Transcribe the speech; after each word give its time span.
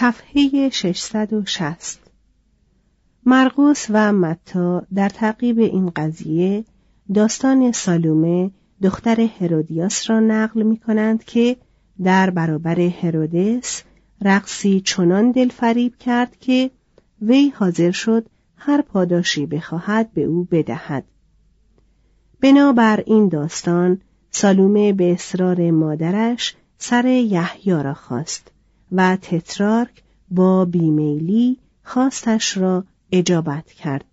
صفحه 0.00 0.68
660 0.68 1.98
مرقس 3.26 3.86
و 3.90 4.12
متا 4.12 4.86
در 4.94 5.08
تعقیب 5.08 5.58
این 5.58 5.90
قضیه 5.90 6.64
داستان 7.14 7.72
سالومه 7.72 8.50
دختر 8.82 9.20
هرودیاس 9.40 10.10
را 10.10 10.20
نقل 10.20 10.62
می 10.62 10.76
کنند 10.76 11.24
که 11.24 11.56
در 12.02 12.30
برابر 12.30 12.80
هرودس 12.80 13.82
رقصی 14.22 14.80
چنان 14.80 15.30
دلفریب 15.30 15.96
کرد 15.96 16.36
که 16.40 16.70
وی 17.22 17.48
حاضر 17.48 17.90
شد 17.90 18.26
هر 18.56 18.82
پاداشی 18.82 19.46
بخواهد 19.46 20.12
به 20.12 20.24
او 20.24 20.44
بدهد. 20.50 21.04
بنابر 22.40 23.02
این 23.06 23.28
داستان 23.28 24.00
سالومه 24.30 24.92
به 24.92 25.12
اصرار 25.12 25.70
مادرش 25.70 26.56
سر 26.78 27.06
یحیی 27.06 27.82
را 27.82 27.94
خواست. 27.94 28.57
و 28.92 29.16
تترارک 29.16 30.02
با 30.30 30.64
بیمیلی 30.64 31.58
خواستش 31.82 32.56
را 32.56 32.84
اجابت 33.12 33.72
کرد 33.72 34.04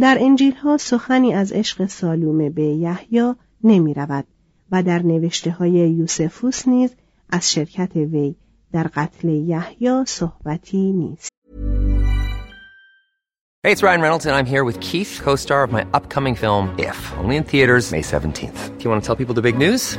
در 0.00 0.18
انجیل 0.20 0.54
ها 0.54 0.76
سخنی 0.76 1.34
از 1.34 1.52
عشق 1.52 1.86
سالومه 1.86 2.50
به 2.50 2.62
یحیی 2.62 3.34
نمی 3.64 3.94
رود 3.94 4.24
و 4.72 4.82
در 4.82 5.02
نوشته 5.02 5.50
های 5.50 5.70
یوسفوس 5.70 6.68
نیز 6.68 6.90
از 7.30 7.52
شرکت 7.52 7.96
وی 7.96 8.34
در 8.72 8.90
قتل 8.94 9.28
یحیی 9.28 10.04
صحبتی 10.06 10.92
نیست 10.92 11.28
Hey, 13.64 13.72
it's 13.72 13.82
Ryan 13.82 14.00
Reynolds, 14.00 14.24
and 14.24 14.36
I'm 14.36 14.46
here 14.46 14.64
with 14.64 14.78
Keith, 14.78 15.20
co-star 15.20 15.64
of 15.64 15.72
my 15.72 15.84
upcoming 15.92 16.36
film, 16.36 16.64
If, 16.78 16.98
only 17.18 17.36
in 17.36 17.42
theaters 17.42 17.90
May 17.90 18.02
17th. 18.02 18.78
Do 18.78 18.84
you 18.84 18.90
want 18.90 19.02
to 19.02 19.06
tell 19.06 19.16
people 19.16 19.34
the 19.34 19.42
big 19.42 19.58
news? 19.58 19.98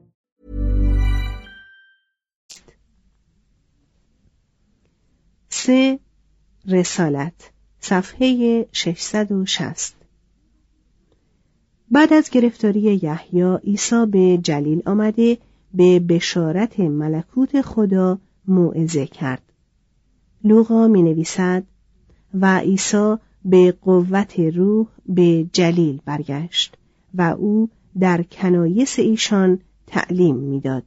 سه 5.63 5.99
رسالت 6.67 7.51
صفحه 7.79 8.65
660 8.71 9.95
بعد 11.91 12.13
از 12.13 12.29
گرفتاری 12.29 12.79
یحیی 12.79 13.57
عیسی 13.63 14.05
به 14.05 14.39
جلیل 14.43 14.81
آمده 14.85 15.37
به 15.73 15.99
بشارت 15.99 16.79
ملکوت 16.79 17.61
خدا 17.61 18.19
موعظه 18.47 19.05
کرد 19.05 19.41
لوقا 20.43 20.87
می 20.87 21.03
نویسد 21.03 21.63
و 22.33 22.59
عیسی 22.59 23.15
به 23.45 23.71
قوت 23.71 24.39
روح 24.39 24.87
به 25.05 25.49
جلیل 25.53 26.01
برگشت 26.05 26.77
و 27.13 27.21
او 27.21 27.69
در 27.99 28.23
کنایس 28.23 28.99
ایشان 28.99 29.59
تعلیم 29.87 30.35
می‌داد. 30.35 30.83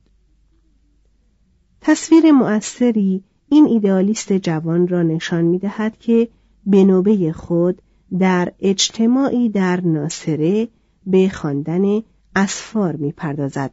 تصویر 1.80 2.32
مؤثری 2.32 3.24
این 3.48 3.66
ایدئالیست 3.66 4.32
جوان 4.32 4.88
را 4.88 5.02
نشان 5.02 5.44
می 5.44 5.58
دهد 5.58 5.98
که 5.98 6.28
به 6.66 6.84
نوبه 6.84 7.32
خود 7.32 7.82
در 8.18 8.52
اجتماعی 8.60 9.48
در 9.48 9.80
ناصره 9.80 10.68
به 11.06 11.28
خواندن 11.28 12.02
اسفار 12.36 12.96
می 12.96 13.12
پردازد 13.12 13.70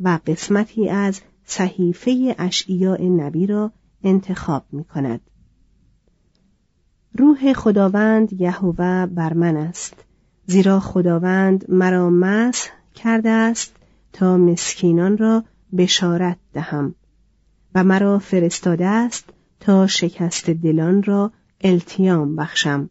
و 0.00 0.18
قسمتی 0.26 0.88
از 0.88 1.20
صحیفه 1.44 2.34
اشعیاء 2.38 3.02
نبی 3.02 3.46
را 3.46 3.72
انتخاب 4.04 4.64
می 4.72 4.84
کند. 4.84 5.20
روح 7.18 7.52
خداوند 7.52 8.40
یهوه 8.40 9.06
بر 9.06 9.32
من 9.32 9.56
است 9.56 10.04
زیرا 10.46 10.80
خداوند 10.80 11.64
مرا 11.68 12.10
مسح 12.10 12.70
کرده 12.94 13.30
است 13.30 13.76
تا 14.12 14.36
مسکینان 14.36 15.18
را 15.18 15.44
بشارت 15.76 16.36
دهم 16.52 16.94
و 17.74 17.84
مرا 17.84 18.18
فرستاده 18.18 18.86
است 18.86 19.30
تا 19.60 19.86
شکست 19.86 20.50
دلان 20.50 21.02
را 21.02 21.32
التیام 21.60 22.36
بخشم 22.36 22.90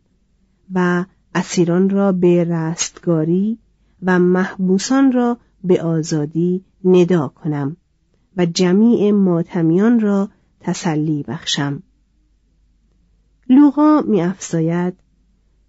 و 0.74 1.06
اسیران 1.36 1.90
را 1.90 2.12
به 2.12 2.44
رستگاری 2.44 3.58
و 4.04 4.20
محبوسان 4.20 5.12
را 5.12 5.38
به 5.64 5.82
آزادی 5.82 6.66
ندا 6.84 7.28
کنم 7.28 7.78
و 8.38 8.46
جمیع 8.46 9.12
ماتمیان 9.12 10.00
را 10.00 10.30
تسلی 10.60 11.24
بخشم. 11.28 11.84
لوقا 13.50 14.02
می 14.02 14.22
افزاید 14.22 14.94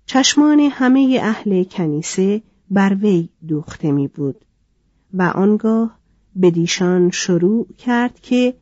چشمان 0.07 0.61
همه 0.61 1.21
اهل 1.23 1.65
کنیسه 1.65 2.43
بر 2.71 2.95
وی 2.95 3.29
دوخته 3.49 3.93
می 3.93 4.09
بود 4.09 4.45
و 5.15 5.23
آنگاه 5.23 5.99
به 6.37 6.51
دیشان 6.51 7.11
شروع 7.11 7.67
کرد 7.79 8.21
که 8.21 8.55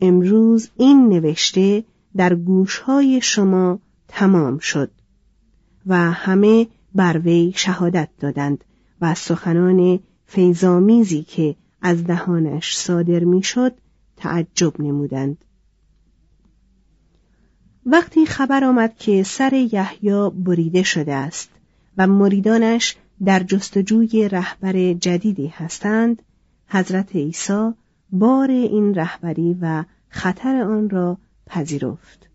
امروز 0.00 0.68
این 0.76 1.08
نوشته 1.08 1.84
در 2.16 2.34
گوشهای 2.34 3.20
شما 3.20 3.78
تمام 4.08 4.58
شد 4.58 4.90
و 5.86 6.12
همه 6.12 6.66
بر 6.94 7.18
وی 7.18 7.52
شهادت 7.56 8.08
دادند 8.20 8.64
و 9.00 9.14
سخنان 9.14 10.00
فیضامیزی 10.26 11.22
که 11.22 11.56
از 11.82 12.04
دهانش 12.04 12.78
صادر 12.78 13.24
می‌شد 13.24 13.74
تعجب 14.16 14.80
نمودند. 14.80 15.38
وقتی 17.86 18.26
خبر 18.26 18.64
آمد 18.64 18.96
که 18.98 19.22
سر 19.22 19.52
یحیی 19.72 20.30
بریده 20.30 20.82
شده 20.82 21.14
است 21.14 21.50
و 21.98 22.06
مریدانش 22.06 22.96
در 23.24 23.42
جستجوی 23.42 24.28
رهبر 24.28 24.92
جدیدی 24.92 25.46
هستند 25.46 26.22
حضرت 26.68 27.16
عیسی 27.16 27.72
بار 28.10 28.50
این 28.50 28.94
رهبری 28.94 29.56
و 29.60 29.84
خطر 30.08 30.62
آن 30.62 30.90
را 30.90 31.18
پذیرفت 31.46 32.28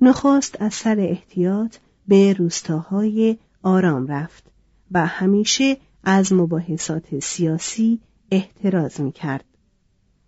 نخست 0.00 0.62
از 0.62 0.74
سر 0.74 1.00
احتیاط 1.00 1.76
به 2.08 2.32
روستاهای 2.32 3.36
آرام 3.62 4.06
رفت 4.06 4.44
و 4.90 5.06
همیشه 5.06 5.76
از 6.04 6.32
مباحثات 6.32 7.18
سیاسی 7.18 8.00
احتراز 8.30 9.00
می 9.00 9.12
کرد. 9.12 9.44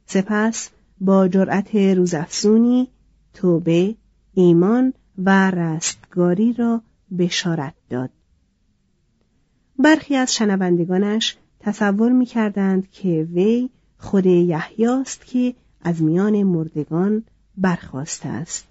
سپس 0.06 0.70
با 1.00 1.28
جرأت 1.28 1.74
روزافزونی 1.76 2.88
توبه، 3.34 3.94
ایمان 4.34 4.92
و 5.18 5.50
رستگاری 5.50 6.52
را 6.52 6.82
بشارت 7.18 7.74
داد. 7.90 8.10
برخی 9.78 10.16
از 10.16 10.34
شنوندگانش 10.34 11.36
تصور 11.60 12.12
می 12.12 12.26
کردند 12.26 12.90
که 12.90 13.28
وی 13.32 13.70
خود 13.98 14.26
یحیاست 14.26 15.26
که 15.26 15.54
از 15.80 16.02
میان 16.02 16.42
مردگان 16.42 17.24
برخواسته 17.56 18.28
است. 18.28 18.66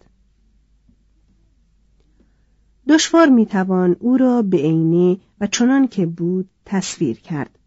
دشوار 2.90 3.30
می‌توان 3.30 3.96
او 4.00 4.18
را 4.18 4.42
به 4.42 4.58
عینه 4.58 5.18
و 5.42 5.48
چنان 5.48 5.88
که 5.88 6.06
بود 6.06 6.50
تصویر 6.66 7.20
کرد 7.20 7.60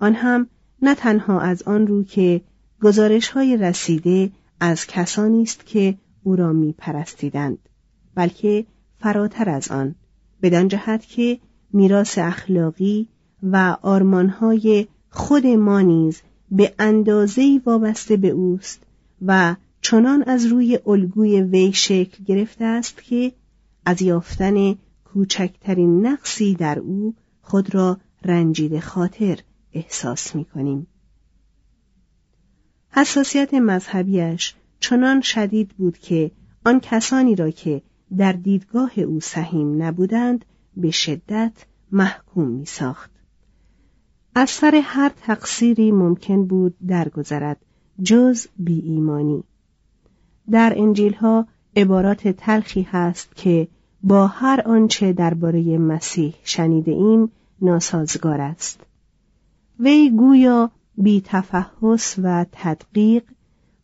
آن 0.00 0.14
هم 0.14 0.46
نه 0.82 0.94
تنها 0.94 1.40
از 1.40 1.62
آن 1.62 1.86
رو 1.86 2.04
که 2.04 2.40
گزارش 2.82 3.28
های 3.28 3.56
رسیده 3.56 4.30
از 4.60 4.86
کسانی 4.86 5.42
است 5.42 5.66
که 5.66 5.98
او 6.22 6.36
را 6.36 6.52
میپرستیدند 6.52 7.58
بلکه 8.14 8.66
فراتر 8.98 9.48
از 9.48 9.70
آن 9.70 9.94
بدان 10.42 10.68
جهت 10.68 11.06
که 11.06 11.38
میراث 11.72 12.18
اخلاقی 12.18 13.08
و 13.42 13.76
آرمانهای 13.82 14.86
خود 15.10 15.46
ما 15.46 15.80
نیز 15.80 16.22
به 16.50 16.74
اندازه‌ای 16.78 17.62
وابسته 17.66 18.16
به 18.16 18.28
اوست 18.28 18.82
و 19.26 19.56
چنان 19.80 20.22
از 20.22 20.46
روی 20.46 20.78
الگوی 20.86 21.40
وی 21.40 21.72
شکل 21.72 22.24
گرفته 22.24 22.64
است 22.64 23.02
که 23.02 23.32
از 23.84 24.02
یافتن 24.02 24.74
کوچکترین 25.04 26.06
نقصی 26.06 26.54
در 26.54 26.78
او 26.78 27.14
خود 27.42 27.74
را 27.74 27.98
رنجیده 28.24 28.80
خاطر 28.80 29.38
احساس 29.72 30.36
می 30.36 30.44
کنیم. 30.44 30.86
حساسیت 32.90 33.54
مذهبیش 33.54 34.54
چنان 34.80 35.20
شدید 35.20 35.68
بود 35.68 35.98
که 35.98 36.30
آن 36.64 36.80
کسانی 36.80 37.34
را 37.34 37.50
که 37.50 37.82
در 38.16 38.32
دیدگاه 38.32 38.98
او 38.98 39.20
سهیم 39.20 39.82
نبودند 39.82 40.44
به 40.76 40.90
شدت 40.90 41.52
محکوم 41.92 42.48
می 42.48 42.66
ساخت. 42.66 43.10
از 44.34 44.50
سر 44.50 44.80
هر 44.84 45.12
تقصیری 45.22 45.92
ممکن 45.92 46.46
بود 46.46 46.74
درگذرد 46.86 47.56
جز 48.02 48.46
بی 48.58 48.80
ایمانی. 48.80 49.44
در 50.50 50.72
انجیل 50.76 51.14
ها 51.14 51.46
عبارات 51.76 52.28
تلخی 52.28 52.82
هست 52.82 53.36
که 53.36 53.68
با 54.02 54.26
هر 54.26 54.62
آنچه 54.66 55.12
درباره 55.12 55.78
مسیح 55.78 56.34
شنیده 56.44 56.92
ایم 56.92 57.30
ناسازگار 57.62 58.40
است. 58.40 58.80
وی 59.80 60.10
گویا 60.10 60.70
بی 60.98 61.22
تفحص 61.24 62.18
و 62.22 62.46
تدقیق 62.52 63.22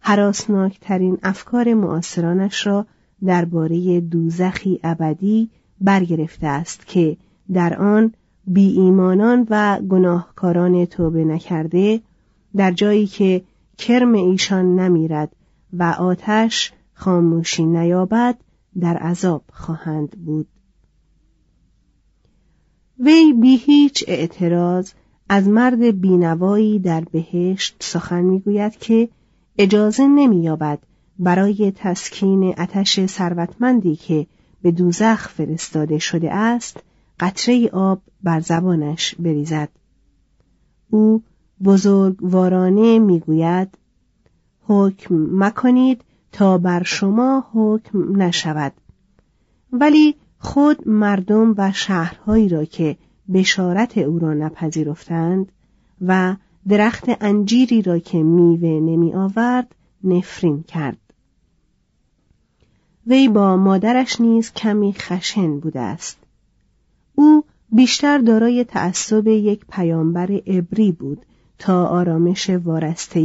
حراسناکترین 0.00 1.18
افکار 1.22 1.74
معاصرانش 1.74 2.66
را 2.66 2.86
درباره 3.24 4.00
دوزخی 4.00 4.80
ابدی 4.84 5.50
برگرفته 5.80 6.46
است 6.46 6.86
که 6.86 7.16
در 7.52 7.82
آن 7.82 8.12
بی 8.46 8.80
ایمانان 8.80 9.46
و 9.50 9.80
گناهکاران 9.80 10.84
توبه 10.84 11.24
نکرده 11.24 12.00
در 12.56 12.72
جایی 12.72 13.06
که 13.06 13.42
کرم 13.78 14.14
ایشان 14.14 14.80
نمیرد 14.80 15.36
و 15.72 15.82
آتش 15.98 16.72
خاموشی 16.94 17.64
نیابد 17.64 18.36
در 18.80 18.96
عذاب 18.96 19.42
خواهند 19.52 20.10
بود. 20.10 20.46
وی 22.98 23.32
بی 23.32 23.56
هیچ 23.56 24.04
اعتراض 24.08 24.92
از 25.28 25.48
مرد 25.48 26.00
بینوایی 26.00 26.78
در 26.78 27.00
بهشت 27.00 27.76
سخن 27.80 28.20
می‌گوید 28.20 28.76
که 28.76 29.08
اجازه 29.58 30.06
نمییابد 30.06 30.78
برای 31.18 31.72
تسکین 31.76 32.54
اتش 32.58 33.06
ثروتمندی 33.06 33.96
که 33.96 34.26
به 34.62 34.70
دوزخ 34.70 35.28
فرستاده 35.28 35.98
شده 35.98 36.34
است 36.34 36.82
قطره 37.20 37.68
آب 37.68 38.02
بر 38.22 38.40
زبانش 38.40 39.14
بریزد. 39.14 39.68
او 40.90 41.22
بزرگوارانه 41.64 42.98
می‌گوید 42.98 43.78
حکم 44.62 45.14
مکنید 45.14 46.04
تا 46.32 46.58
بر 46.58 46.82
شما 46.82 47.44
حکم 47.52 48.22
نشود. 48.22 48.72
ولی 49.72 50.14
خود 50.38 50.88
مردم 50.88 51.54
و 51.56 51.72
شهرهایی 51.72 52.48
را 52.48 52.64
که 52.64 52.96
بشارت 53.32 53.98
او 53.98 54.18
را 54.18 54.34
نپذیرفتند 54.34 55.52
و 56.00 56.36
درخت 56.68 57.04
انجیری 57.20 57.82
را 57.82 57.98
که 57.98 58.22
میوه 58.22 58.80
نمی 58.80 59.14
آورد 59.14 59.74
نفرین 60.04 60.62
کرد. 60.62 60.98
وی 63.06 63.28
با 63.28 63.56
مادرش 63.56 64.20
نیز 64.20 64.52
کمی 64.52 64.92
خشن 64.92 65.60
بوده 65.60 65.80
است. 65.80 66.25
او 67.16 67.44
بیشتر 67.72 68.18
دارای 68.18 68.64
تعصب 68.64 69.26
یک 69.26 69.64
پیامبر 69.68 70.32
عبری 70.32 70.92
بود 70.92 71.26
تا 71.58 71.86
آرامش 71.86 72.50
وارسته 72.50 73.20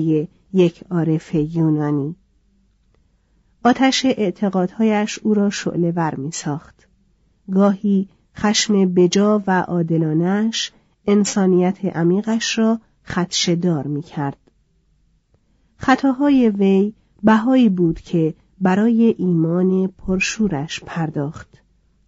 یک 0.53 0.83
عارف 0.91 1.35
یونانی 1.35 2.15
آتش 3.63 4.05
اعتقادهایش 4.05 5.19
او 5.19 5.33
را 5.33 5.49
شعله 5.49 5.91
ور 5.91 6.15
می 6.15 6.31
ساخت. 6.31 6.87
گاهی 7.51 8.07
خشم 8.37 8.93
بجا 8.93 9.43
و 9.47 9.61
عادلانش 9.61 10.71
انسانیت 11.07 11.85
عمیقش 11.85 12.59
را 12.59 12.79
خدشدار 13.03 13.87
می 13.87 14.01
کرد. 14.01 14.37
خطاهای 15.75 16.49
وی 16.49 16.93
بهایی 17.23 17.69
بود 17.69 17.99
که 17.99 18.33
برای 18.61 19.15
ایمان 19.17 19.87
پرشورش 19.87 20.83
پرداخت. 20.85 21.63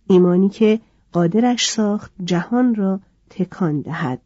ایمانی 0.07 0.49
که 0.49 0.79
قادرش 1.13 1.69
ساخت 1.69 2.11
جهان 2.23 2.75
را 2.75 2.99
تکان 3.29 3.81
دهد. 3.81 4.21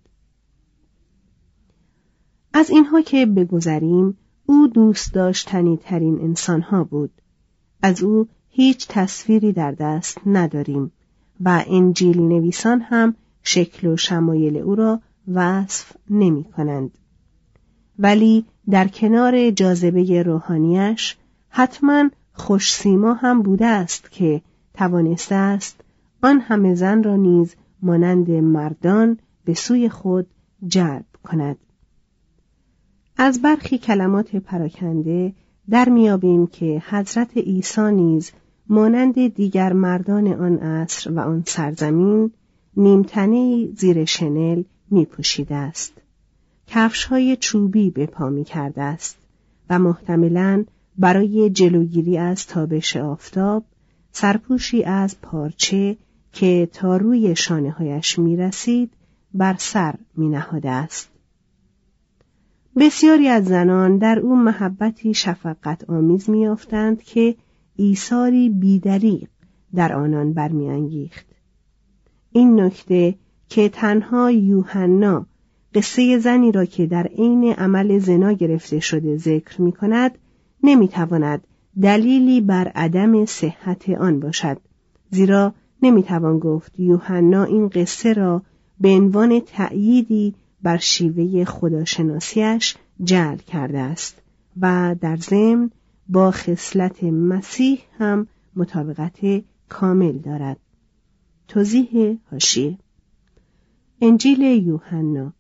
از 2.54 2.70
اینها 2.70 3.02
که 3.02 3.26
بگذریم 3.26 4.18
او 4.46 4.68
دوست 4.68 5.14
داشتنی 5.14 5.78
ترین 5.78 6.22
انسانها 6.22 6.84
بود. 6.84 7.12
از 7.82 8.04
او 8.04 8.28
هیچ 8.50 8.88
تصویری 8.88 9.52
در 9.54 9.72
دست 9.72 10.18
نداریم 10.26 10.92
و 11.42 11.64
انجیل 11.68 12.22
نویسان 12.22 12.82
هم 12.82 13.16
شکل 13.44 13.88
و 13.88 13.98
شمایل 13.98 14.58
او 14.58 14.76
را 14.76 15.02
وصف 15.34 15.92
نمی 16.10 16.44
کنند. 16.44 16.92
ولی 18.00 18.46
در 18.70 18.88
کنار 18.88 19.52
جاذبه 19.52 20.24
روحانیش 20.24 21.18
حتما 21.50 22.10
خوش 22.34 22.74
سیما 22.74 23.14
هم 23.14 23.42
بوده 23.42 23.66
است 23.66 24.12
که 24.12 24.42
توانسته 24.74 25.36
است 25.36 25.84
آن 26.22 26.40
همه 26.40 26.76
زن 26.76 27.04
را 27.04 27.16
نیز 27.16 27.56
مانند 27.82 28.32
مردان 28.32 29.18
به 29.46 29.54
سوی 29.54 29.90
خود 29.90 30.28
جلب 30.68 31.06
کند. 31.24 31.58
از 33.18 33.42
برخی 33.42 33.78
کلمات 33.78 34.36
پراکنده 34.36 35.34
در 35.70 35.90
میابیم 35.90 36.48
که 36.48 36.84
حضرت 36.90 37.38
عیسی 37.38 37.92
نیز 37.92 38.32
مانند 38.70 39.28
دیگر 39.28 39.74
مردان 39.74 40.28
آن 40.28 40.58
عصر 40.58 41.12
و 41.12 41.20
آن 41.20 41.44
سرزمین 41.46 42.32
نیمتنه 42.78 43.68
زیر 43.76 44.06
شنل 44.06 44.64
می 44.92 45.06
پوشیده 45.06 45.56
است. 45.56 45.94
کفش 46.68 47.06
های 47.06 47.36
چوبی 47.36 47.90
به 47.90 48.06
پا 48.06 48.30
می 48.30 48.44
کرده 48.44 48.82
است 48.82 49.18
و 49.70 49.80
محتملا 49.80 50.66
برای 50.98 51.50
جلوگیری 51.50 52.18
از 52.18 52.48
تابش 52.48 52.98
آفتاب 52.98 53.64
سرپوشی 54.12 54.84
از 54.84 55.22
پارچه 55.22 55.98
که 56.32 56.70
تا 56.74 56.98
روی 56.98 57.36
شانه 57.36 57.72
هایش 57.72 58.20
می 58.20 58.38
رسید 58.38 58.94
بر 59.34 59.56
سر 59.60 59.96
می 60.16 60.30
نهاده 60.30 60.70
است. 60.70 61.10
بسیاری 62.80 63.28
از 63.28 63.46
زنان 63.46 63.98
در 63.98 64.20
او 64.20 64.36
محبتی 64.36 65.14
شفقت 65.14 65.90
آمیز 65.90 66.30
میافتند 66.30 67.04
که 67.04 67.36
ایثاری 67.76 68.50
بیدریق 68.50 69.30
در 69.76 69.94
آنان 69.94 70.34
برمیانگیخت 70.34 71.26
این 72.32 72.60
نکته 72.60 73.16
که 73.50 73.70
تنها 73.70 74.32
یوحنا 74.32 75.26
قصه 75.76 76.18
زنی 76.18 76.52
را 76.52 76.66
که 76.66 76.86
در 76.86 77.08
عین 77.08 77.54
عمل 77.54 78.00
زنا 78.00 78.32
گرفته 78.32 78.80
شده 78.80 79.18
ذکر 79.18 79.62
می 79.62 79.72
کند 79.72 80.18
نمی 80.64 80.88
تواند 80.88 81.48
دلیلی 81.82 82.42
بر 82.42 82.68
عدم 82.68 83.26
صحت 83.26 83.90
آن 83.90 84.20
باشد 84.20 84.58
زیرا 85.10 85.54
نمی 85.82 86.04
توان 86.04 86.40
گفت. 86.40 86.80
یوحنا 86.80 87.44
این 87.44 87.68
قصه 87.70 88.14
را 88.14 88.42
به 88.80 88.90
عنوان 88.90 89.40
تأییدی 89.40 90.34
بر 90.64 90.78
شیوه 90.78 91.46
خداشناسیش 91.46 92.76
جعل 93.04 93.38
کرده 93.38 93.80
است 93.80 94.22
و 94.62 94.96
در 95.02 95.16
ضمن 95.16 95.72
با 96.10 96.32
خصلت 96.32 97.04
مسیح 97.04 97.80
هم 98.00 98.28
مطابقت 98.56 99.44
کامل 99.70 100.18
دارد. 100.18 100.58
توضیح 101.48 102.18
هاشیه 102.32 102.78
انجیل 104.02 104.42
یوحنا. 104.42 105.34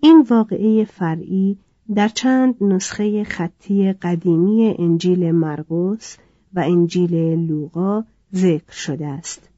این 0.00 0.26
واقعه 0.30 0.84
فرعی 0.84 1.58
در 1.94 2.08
چند 2.08 2.54
نسخه 2.60 3.24
خطی 3.24 3.92
قدیمی 3.92 4.74
انجیل 4.78 5.30
مرقس 5.30 6.18
و 6.54 6.60
انجیل 6.60 7.14
لوقا 7.48 8.04
ذکر 8.34 8.72
شده 8.72 9.06
است. 9.06 9.51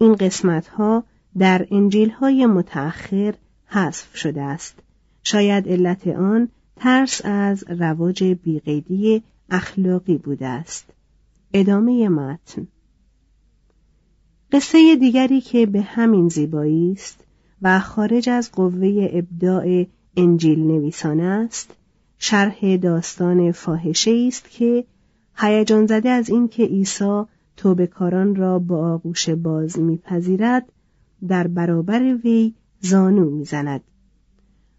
این 0.00 0.14
قسمت 0.14 0.68
ها 0.68 1.04
در 1.38 1.66
انجیل 1.70 2.10
های 2.10 2.46
متأخر 2.46 3.34
حذف 3.66 4.16
شده 4.16 4.42
است. 4.42 4.78
شاید 5.22 5.68
علت 5.68 6.06
آن 6.06 6.48
ترس 6.76 7.20
از 7.24 7.64
رواج 7.68 8.24
بیقیدی 8.24 9.22
اخلاقی 9.50 10.18
بوده 10.18 10.46
است. 10.46 10.90
ادامه 11.52 12.08
متن. 12.08 12.68
قصه 14.52 14.96
دیگری 14.96 15.40
که 15.40 15.66
به 15.66 15.82
همین 15.82 16.28
زیبایی 16.28 16.92
است 16.92 17.24
و 17.62 17.80
خارج 17.80 18.28
از 18.28 18.52
قوه 18.52 19.08
ابداع 19.12 19.86
انجیل 20.16 20.58
نویسان 20.58 21.20
است 21.20 21.76
شرح 22.18 22.76
داستان 22.76 23.52
فاحشه 23.52 24.24
است 24.28 24.50
که 24.50 24.84
هیجان 25.36 25.86
زده 25.86 26.08
از 26.08 26.30
اینکه 26.30 26.64
عیسی 26.64 27.22
توبهکاران 27.58 28.36
را 28.36 28.58
با 28.58 28.92
آغوش 28.92 29.28
باز 29.28 29.78
میپذیرد 29.78 30.72
در 31.28 31.46
برابر 31.46 32.16
وی 32.24 32.54
زانو 32.80 33.30
می‌زند 33.30 33.80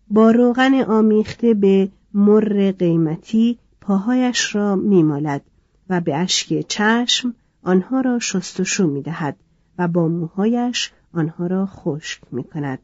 با 0.07 0.31
روغن 0.31 0.73
آمیخته 0.73 1.53
به 1.53 1.89
مر 2.13 2.71
قیمتی 2.71 3.57
پاهایش 3.81 4.55
را 4.55 4.75
میمالد 4.75 5.41
و 5.89 6.01
به 6.01 6.15
اشک 6.15 6.67
چشم 6.67 7.35
آنها 7.63 8.01
را 8.01 8.19
شستشو 8.19 8.87
می‌دهد 8.87 9.37
و 9.77 9.87
با 9.87 10.07
موهایش 10.07 10.91
آنها 11.13 11.47
را 11.47 11.65
خشک 11.65 12.21
می 12.31 12.43
کند. 12.43 12.79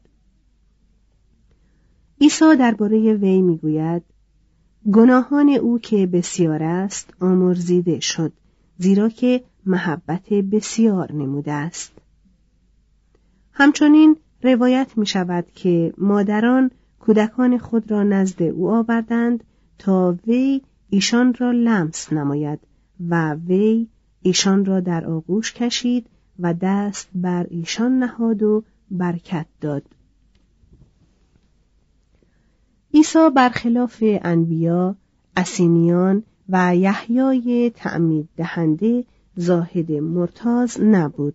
عیسی 2.20 2.56
درباره 2.58 3.14
وی 3.14 3.42
می‌گوید 3.42 4.02
گناهان 4.92 5.48
او 5.48 5.78
که 5.78 6.06
بسیار 6.06 6.62
است 6.62 7.14
آمرزیده 7.20 8.00
شد 8.00 8.32
زیرا 8.78 9.08
که 9.08 9.44
محبت 9.66 10.28
بسیار 10.28 11.12
نموده 11.12 11.52
است. 11.52 11.92
همچنین 13.52 14.16
روایت 14.42 14.92
می 14.96 15.06
شود 15.06 15.46
که 15.54 15.94
مادران 15.98 16.70
کودکان 17.00 17.58
خود 17.58 17.90
را 17.90 18.02
نزد 18.02 18.42
او 18.42 18.70
آوردند 18.70 19.44
تا 19.78 20.16
وی 20.26 20.62
ایشان 20.90 21.34
را 21.34 21.50
لمس 21.50 22.12
نماید 22.12 22.58
و 23.08 23.34
وی 23.34 23.88
ایشان 24.22 24.64
را 24.64 24.80
در 24.80 25.06
آغوش 25.06 25.52
کشید 25.52 26.06
و 26.38 26.54
دست 26.60 27.08
بر 27.14 27.46
ایشان 27.50 27.98
نهاد 27.98 28.42
و 28.42 28.64
برکت 28.90 29.46
داد. 29.60 29.82
عیسی 32.94 33.30
برخلاف 33.36 33.96
انبیا 34.02 34.96
اسینیان 35.36 36.22
و 36.48 36.76
یحیای 36.76 37.70
تعمید 37.70 38.28
دهنده 38.36 39.04
زاهد 39.36 39.92
مرتاز 39.92 40.80
نبود 40.80 41.34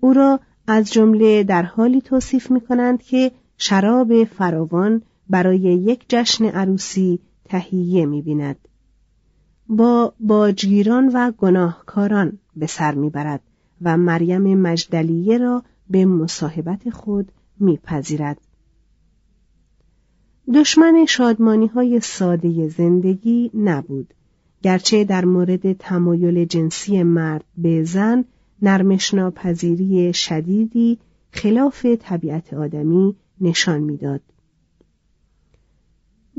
او 0.00 0.12
را 0.12 0.40
از 0.66 0.92
جمله 0.92 1.44
در 1.44 1.62
حالی 1.62 2.00
توصیف 2.00 2.50
می 2.50 2.60
کنند 2.60 3.02
که 3.02 3.32
شراب 3.58 4.24
فراوان 4.24 5.02
برای 5.30 5.60
یک 5.60 6.04
جشن 6.08 6.44
عروسی 6.44 7.18
تهیه 7.44 8.06
می 8.06 8.22
بیند. 8.22 8.56
با 9.68 10.14
باجگیران 10.20 11.10
و 11.14 11.32
گناهکاران 11.32 12.38
به 12.56 12.66
سر 12.66 12.94
می‌برد 12.94 13.40
و 13.82 13.96
مریم 13.96 14.58
مجدلیه 14.60 15.38
را 15.38 15.62
به 15.90 16.04
مصاحبت 16.04 16.90
خود 16.90 17.32
میپذیرد. 17.60 18.40
دشمن 20.54 21.04
شادمانی 21.08 21.66
های 21.66 22.00
ساده 22.00 22.68
زندگی 22.68 23.50
نبود 23.54 24.14
گرچه 24.62 25.04
در 25.04 25.24
مورد 25.24 25.72
تمایل 25.72 26.44
جنسی 26.44 27.02
مرد 27.02 27.44
به 27.58 27.84
زن 27.84 28.24
نرمشناپذیری 28.62 30.12
شدیدی 30.12 30.98
خلاف 31.30 31.86
طبیعت 31.86 32.54
آدمی 32.54 33.16
نشان 33.40 33.80
می‌داد. 33.80 34.20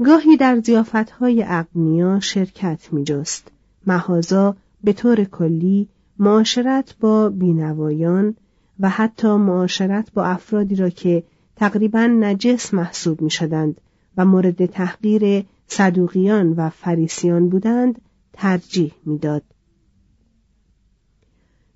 گاهی 0.05 0.37
در 0.37 0.59
زیافتهای 0.59 1.43
اغنیا 1.47 2.19
شرکت 2.19 2.87
می 2.91 3.03
جست. 3.03 3.51
محازا 3.87 4.55
به 4.83 4.93
طور 4.93 5.23
کلی 5.23 5.87
معاشرت 6.19 6.95
با 6.99 7.29
بینوایان 7.29 8.35
و 8.79 8.89
حتی 8.89 9.27
معاشرت 9.27 10.13
با 10.13 10.23
افرادی 10.23 10.75
را 10.75 10.89
که 10.89 11.23
تقریبا 11.55 12.07
نجس 12.07 12.73
محسوب 12.73 13.21
می 13.21 13.29
شدند 13.29 13.81
و 14.17 14.25
مورد 14.25 14.65
تحقیر 14.65 15.45
صدوقیان 15.67 16.53
و 16.53 16.69
فریسیان 16.69 17.49
بودند 17.49 18.01
ترجیح 18.33 18.93
می‌داد. 19.05 19.43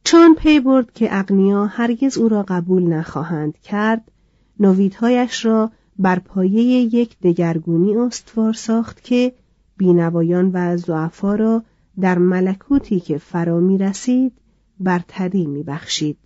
چون 0.03 0.35
پی 0.35 0.59
برد 0.59 0.93
که 0.93 1.07
اغنیا 1.19 1.65
هرگز 1.65 2.17
او 2.17 2.29
را 2.29 2.43
قبول 2.43 2.83
نخواهند 2.83 3.57
کرد 3.57 4.11
نویدهایش 4.59 5.45
را 5.45 5.71
بر 5.99 6.19
پایه 6.19 6.63
یک 6.63 7.19
دگرگونی 7.19 7.95
استوار 7.95 8.53
ساخت 8.53 9.03
که 9.03 9.33
بینوایان 9.77 10.51
و 10.53 10.77
زعفا 10.77 11.35
را 11.35 11.63
در 11.99 12.17
ملکوتی 12.17 12.99
که 12.99 13.17
فرا 13.17 13.59
می 13.59 13.77
رسید 13.77 14.33
برتری 14.79 15.45
می 15.45 15.63
بخشید. 15.63 16.17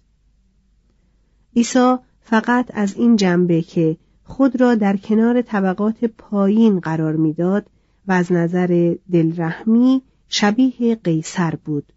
عیسی 1.55 1.95
فقط 2.21 2.71
از 2.73 2.95
این 2.97 3.15
جنبه 3.15 3.61
که 3.61 3.97
خود 4.27 4.61
را 4.61 4.75
در 4.75 4.97
کنار 4.97 5.41
طبقات 5.41 6.05
پایین 6.05 6.79
قرار 6.79 7.15
می‌داد 7.15 7.69
و 8.07 8.11
از 8.11 8.31
نظر 8.31 8.95
دلرحمی 9.11 10.01
شبیه 10.27 10.95
قیصر 10.95 11.55
بود. 11.65 11.93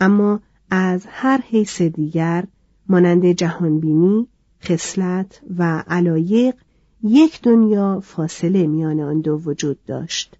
اما 0.00 0.40
از 0.70 1.06
هر 1.08 1.40
حیث 1.40 1.82
دیگر 1.82 2.44
مانند 2.88 3.26
جهانبینی 3.26 4.26
خصلت 4.62 5.42
و 5.58 5.84
علایق 5.86 6.54
یک 7.02 7.42
دنیا 7.42 8.00
فاصله 8.00 8.66
میان 8.66 9.00
آن 9.00 9.20
دو 9.20 9.40
وجود 9.44 9.78
داشت. 9.86 10.36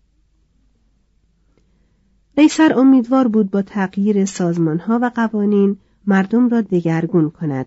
قیصر 2.37 2.79
امیدوار 2.79 3.29
بود 3.29 3.51
با 3.51 3.63
تغییر 3.63 4.25
سازمانها 4.25 4.99
و 5.03 5.11
قوانین 5.15 5.77
مردم 6.07 6.49
را 6.49 6.61
دگرگون 6.61 7.31
کند. 7.31 7.67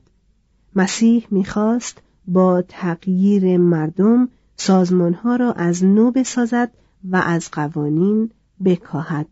مسیح 0.76 1.28
می‌خواست 1.32 2.02
با 2.34 2.64
تغییر 2.68 3.58
مردم 3.58 4.30
سازمانها 4.56 5.36
را 5.36 5.52
از 5.52 5.84
نو 5.86 6.12
بسازد 6.12 6.72
و 7.04 7.16
از 7.16 7.52
قوانین 7.52 8.32
بکاهد. 8.66 9.28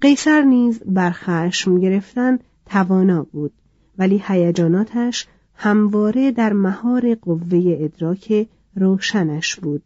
قیصر 0.00 0.42
نیز 0.42 0.80
بر 0.86 1.10
خشم 1.10 1.80
گرفتن 1.80 2.38
توانا 2.66 3.22
بود 3.22 3.52
ولی 3.98 4.22
هیجاناتش 4.26 5.26
همواره 5.54 6.30
در 6.30 6.52
مهار 6.52 7.14
قوه 7.14 7.76
ادراک 7.80 8.48
روشنش 8.76 9.56
بود. 9.56 9.82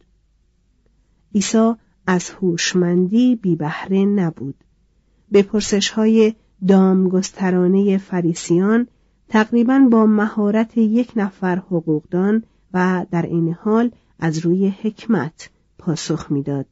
عیسی 1.34 1.72
از 2.06 2.30
هوشمندی 2.30 3.36
بی 3.36 3.56
بهره 3.56 4.04
نبود. 4.04 4.54
به 5.30 5.42
پرسش 5.42 5.90
های 5.90 6.34
دامگسترانه 6.68 7.98
فریسیان 7.98 8.86
تقریبا 9.28 9.88
با 9.90 10.06
مهارت 10.06 10.78
یک 10.78 11.12
نفر 11.16 11.56
حقوقدان 11.56 12.42
و 12.74 13.06
در 13.10 13.22
این 13.22 13.52
حال 13.52 13.90
از 14.18 14.38
روی 14.38 14.68
حکمت 14.68 15.50
پاسخ 15.78 16.32
می‌داد. 16.32 16.66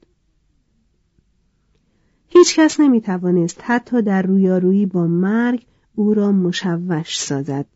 هیچ 2.28 2.56
کس 2.56 2.80
نمی 2.80 3.00
توانست 3.00 3.60
حتی 3.62 4.02
در 4.02 4.22
رویارویی 4.22 4.86
با 4.86 5.06
مرگ 5.06 5.66
او 5.94 6.14
را 6.14 6.32
مشوش 6.32 7.20
سازد 7.20 7.66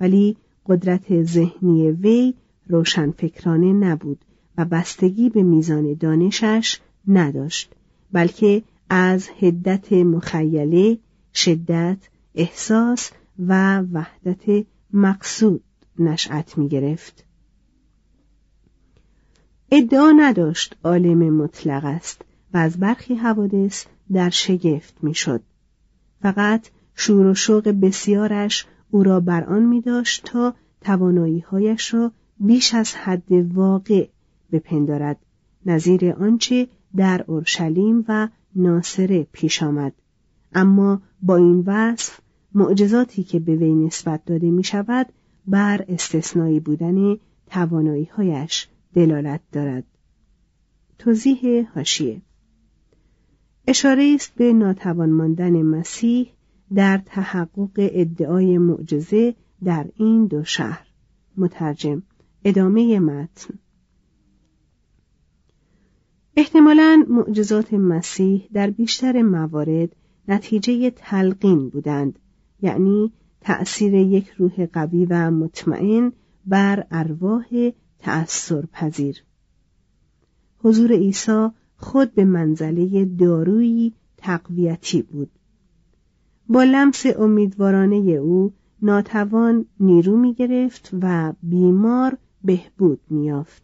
ولی 0.00 0.36
قدرت 0.66 1.22
ذهنی 1.22 1.90
وی 1.90 2.34
روشنفکرانه 2.66 3.72
نبود 3.72 4.18
و 4.58 4.64
بستگی 4.64 5.30
به 5.30 5.42
میزان 5.42 5.94
دانشش 5.94 6.80
نداشت 7.08 7.72
بلکه 8.12 8.62
از 8.90 9.28
هدت 9.40 9.92
مخیله 9.92 10.98
شدت 11.34 11.98
احساس 12.34 13.10
و 13.38 13.80
وحدت 13.80 14.66
مقصود 14.92 15.64
نشأت 15.98 16.58
می 16.58 16.68
گرفت. 16.68 17.24
ادعا 19.70 20.10
نداشت 20.10 20.76
عالم 20.84 21.34
مطلق 21.34 21.84
است 21.84 22.22
و 22.54 22.58
از 22.58 22.78
برخی 22.78 23.14
حوادث 23.14 23.84
در 24.12 24.30
شگفت 24.30 24.94
می‌شد. 25.02 25.42
فقط 26.22 26.68
شور 26.94 27.26
و 27.26 27.34
شوق 27.34 27.68
بسیارش 27.68 28.66
او 28.90 29.02
را 29.02 29.20
بر 29.20 29.44
آن 29.44 29.62
می 29.62 29.80
داشت 29.80 30.24
تا 30.24 30.54
تواناییهایش 30.80 31.94
را 31.94 32.12
بیش 32.40 32.74
از 32.74 32.94
حد 32.94 33.32
واقع 33.32 34.08
بپندارد 34.52 35.18
نظیر 35.66 36.12
آنچه 36.12 36.68
در 36.96 37.24
اورشلیم 37.26 38.04
و 38.08 38.28
ناصره 38.54 39.26
پیش 39.32 39.62
آمد 39.62 39.92
اما 40.52 41.02
با 41.22 41.36
این 41.36 41.62
وصف 41.66 42.20
معجزاتی 42.56 43.22
که 43.22 43.40
به 43.40 43.56
وی 43.56 43.74
نسبت 43.74 44.24
داده 44.24 44.50
می 44.50 44.64
شود 44.64 45.06
بر 45.46 45.84
استثنایی 45.88 46.60
بودن 46.60 47.16
تواناییهایش 47.46 48.68
دلالت 48.94 49.40
دارد. 49.52 49.84
توضیح 50.98 51.68
هاشیه 51.74 52.22
اشاره 53.66 54.12
است 54.14 54.34
به 54.34 54.52
ناتوان 54.52 55.10
ماندن 55.10 55.62
مسیح 55.62 56.32
در 56.74 57.02
تحقق 57.06 57.70
ادعای 57.76 58.58
معجزه 58.58 59.34
در 59.64 59.86
این 59.96 60.26
دو 60.26 60.44
شهر. 60.44 60.86
مترجم 61.36 62.02
ادامه 62.44 63.00
متن. 63.00 63.54
احتمالا 66.36 67.06
معجزات 67.08 67.74
مسیح 67.74 68.48
در 68.52 68.70
بیشتر 68.70 69.22
موارد 69.22 69.96
نتیجه 70.28 70.90
تلقین 70.90 71.68
بودند 71.68 72.18
یعنی 72.62 73.12
تأثیر 73.40 73.94
یک 73.94 74.28
روح 74.28 74.66
قوی 74.66 75.06
و 75.10 75.30
مطمئن 75.30 76.12
بر 76.46 76.86
ارواح 76.90 77.46
تأثیر 77.98 78.66
پذیر 78.72 79.24
حضور 80.58 80.92
عیسی 80.92 81.48
خود 81.76 82.14
به 82.14 82.24
منزله 82.24 83.04
دارویی 83.04 83.92
تقویتی 84.16 85.02
بود 85.02 85.30
با 86.48 86.64
لمس 86.64 87.06
امیدوارانه 87.18 87.96
او 87.96 88.52
ناتوان 88.82 89.66
نیرو 89.80 90.16
می 90.16 90.34
گرفت 90.34 90.90
و 91.02 91.32
بیمار 91.42 92.18
بهبود 92.44 93.00
می 93.10 93.24
یافت. 93.24 93.62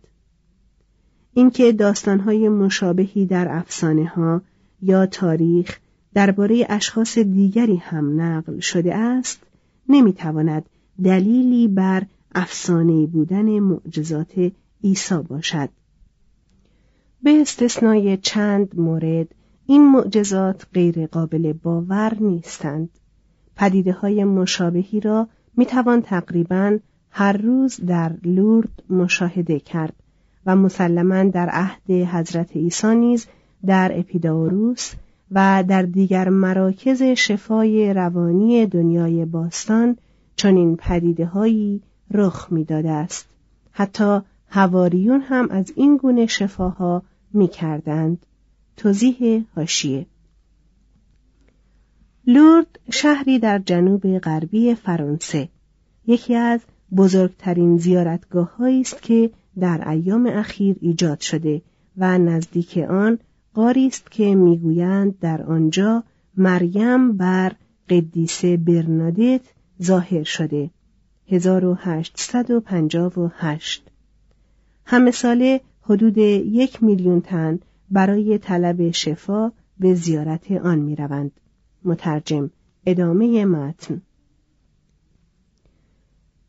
اینکه 1.32 1.72
داستانهای 1.72 2.49
مشابهی 2.49 3.26
در 3.26 3.46
افسانه 3.50 4.06
ها 4.06 4.42
یا 4.82 5.06
تاریخ 5.06 5.78
درباره 6.14 6.66
اشخاص 6.69 7.19
دیگری 7.19 7.76
هم 7.76 8.21
نقل 8.21 8.59
شده 8.59 8.95
است 8.95 9.42
نمی‌تواند 9.88 10.64
دلیلی 11.04 11.69
بر 11.69 12.02
افسانه 12.35 13.07
بودن 13.07 13.59
معجزات 13.59 14.52
عیسی 14.85 15.19
باشد. 15.28 15.69
به 17.23 17.40
استثنای 17.40 18.16
چند 18.16 18.78
مورد 18.81 19.28
این 19.66 19.92
معجزات 19.92 20.66
غیر 20.75 21.07
قابل 21.07 21.52
باور 21.52 22.16
نیستند. 22.21 22.88
پدیده 23.57 23.92
های 23.92 24.25
مشابهی 24.25 25.00
را 25.00 25.28
می‌توان 25.57 26.02
تقریبا 26.02 26.78
هر 27.11 27.33
روز 27.33 27.81
در 27.87 28.12
لورد 28.25 28.83
مشاهده 28.90 29.61
کرد 29.61 29.95
و 30.47 30.57
مسلما 30.57 31.25
در 31.25 31.49
عهد 31.49 31.90
حضرت 31.90 32.57
عیسی 32.57 32.95
نیز 32.95 33.26
در 33.66 33.99
اپیداوروس 33.99 34.92
و 35.35 35.65
در 35.69 35.83
دیگر 35.83 36.29
مراکز 36.29 37.03
شفای 37.03 37.95
روانی 37.95 38.67
دنیای 38.67 39.25
باستان 39.25 39.97
چنین 40.37 40.77
پدیده 40.77 41.27
هایی 41.27 41.83
رخ 42.11 42.53
می‌داده 42.53 42.90
است. 42.90 43.29
حتی 43.73 44.21
هواریون 44.49 45.21
هم 45.21 45.49
از 45.51 45.73
این 45.77 45.97
گونه 45.97 46.27
شفاها 46.27 47.03
می 47.33 47.49
کردند. 47.49 48.27
توضیح 48.77 49.45
هاشیه 49.57 50.07
لورد 52.27 52.79
شهری 52.90 53.38
در 53.38 53.59
جنوب 53.59 54.18
غربی 54.18 54.75
فرانسه. 54.75 55.49
یکی 56.07 56.35
از 56.35 56.61
بزرگترین 56.97 57.79
زیارتگاه 57.79 58.57
است 58.61 59.03
که 59.03 59.31
در 59.61 59.88
ایام 59.88 60.27
اخیر 60.27 60.77
ایجاد 60.81 61.21
شده 61.21 61.62
و 61.97 62.18
نزدیک 62.18 62.79
آن 62.79 63.18
قاری 63.55 63.87
است 63.87 64.11
که 64.11 64.35
می‌گویند 64.35 65.19
در 65.19 65.43
آنجا 65.43 66.05
مریم 66.37 67.17
بر 67.17 67.53
قدیسه 67.88 68.57
برنادت 68.57 69.41
ظاهر 69.83 70.23
شده 70.23 70.71
1858 71.29 73.91
همه 74.87 75.11
ساله 75.11 75.61
حدود 75.83 76.19
یک 76.19 76.83
میلیون 76.83 77.21
تن 77.21 77.59
برای 77.91 78.38
طلب 78.38 78.91
شفا 78.91 79.53
به 79.79 79.95
زیارت 79.95 80.53
آن 80.53 80.79
می 80.79 80.97
روند. 80.97 81.33
مترجم 81.85 82.51
ادامه 82.87 83.45
متن 83.45 84.03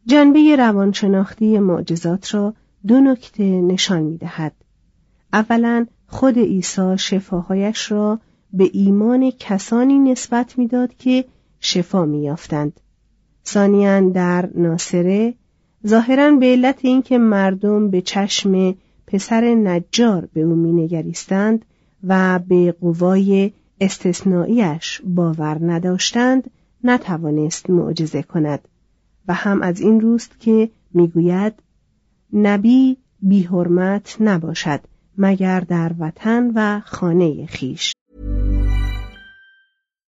جنبه 0.06 0.56
روانشناختی 0.56 1.60
معجزات 1.60 2.36
را 2.36 2.54
دو 2.88 3.00
نکته 3.00 3.44
نشان 3.44 4.04
می 4.04 4.18
دهد. 4.18 4.54
اولا 5.34 5.86
خود 6.13 6.39
عیسی 6.39 6.97
شفاهایش 6.97 7.91
را 7.91 8.19
به 8.54 8.69
ایمان 8.73 9.32
کسانی 9.39 9.99
نسبت 9.99 10.58
می‌داد 10.58 10.97
که 10.97 11.26
شفا 11.60 12.06
میافتند. 12.06 12.80
ثانیا 13.45 13.99
در 13.99 14.49
ناصره 14.56 15.34
ظاهرا 15.88 16.32
به 16.32 16.45
علت 16.45 16.80
اینکه 16.82 17.17
مردم 17.17 17.89
به 17.89 18.02
چشم 18.02 18.76
پسر 19.08 19.56
نجار 19.56 20.28
به 20.34 20.41
او 20.41 20.56
مینگریستند 20.56 21.65
و 22.04 22.39
به 22.47 22.71
قوای 22.71 23.52
استثنائیش 23.82 25.02
باور 25.06 25.58
نداشتند 25.62 26.49
نتوانست 26.84 27.69
معجزه 27.69 28.23
کند 28.23 28.67
و 29.28 29.34
هم 29.34 29.62
از 29.62 29.82
این 29.82 30.02
روست 30.02 30.39
که 30.39 30.69
می‌گوید 30.93 31.54
نبی 32.34 32.97
بیحرمت 33.21 34.17
نباشد 34.19 34.80
مگر 35.17 35.60
در 35.60 35.91
وطن 35.99 36.52
و 36.56 36.82
خانه 36.86 37.45
خیش. 37.45 37.93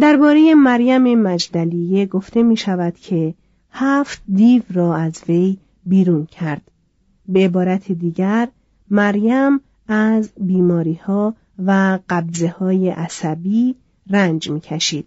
درباره 0.00 0.54
مریم 0.54 1.22
مجدلیه 1.22 2.06
گفته 2.06 2.42
می 2.42 2.56
شود 2.56 2.94
که 2.94 3.34
هفت 3.70 4.22
دیو 4.32 4.62
را 4.70 4.96
از 4.96 5.22
وی 5.28 5.58
بیرون 5.86 6.26
کرد. 6.26 6.70
به 7.28 7.44
عبارت 7.44 7.92
دیگر 7.92 8.48
مریم 8.90 9.60
از 9.88 10.32
بیماری 10.40 10.94
ها 10.94 11.34
و 11.58 11.98
قبضه 12.08 12.48
های 12.48 12.90
عصبی 12.90 13.74
رنج 14.10 14.50
می 14.50 14.60
کشید. 14.60 15.06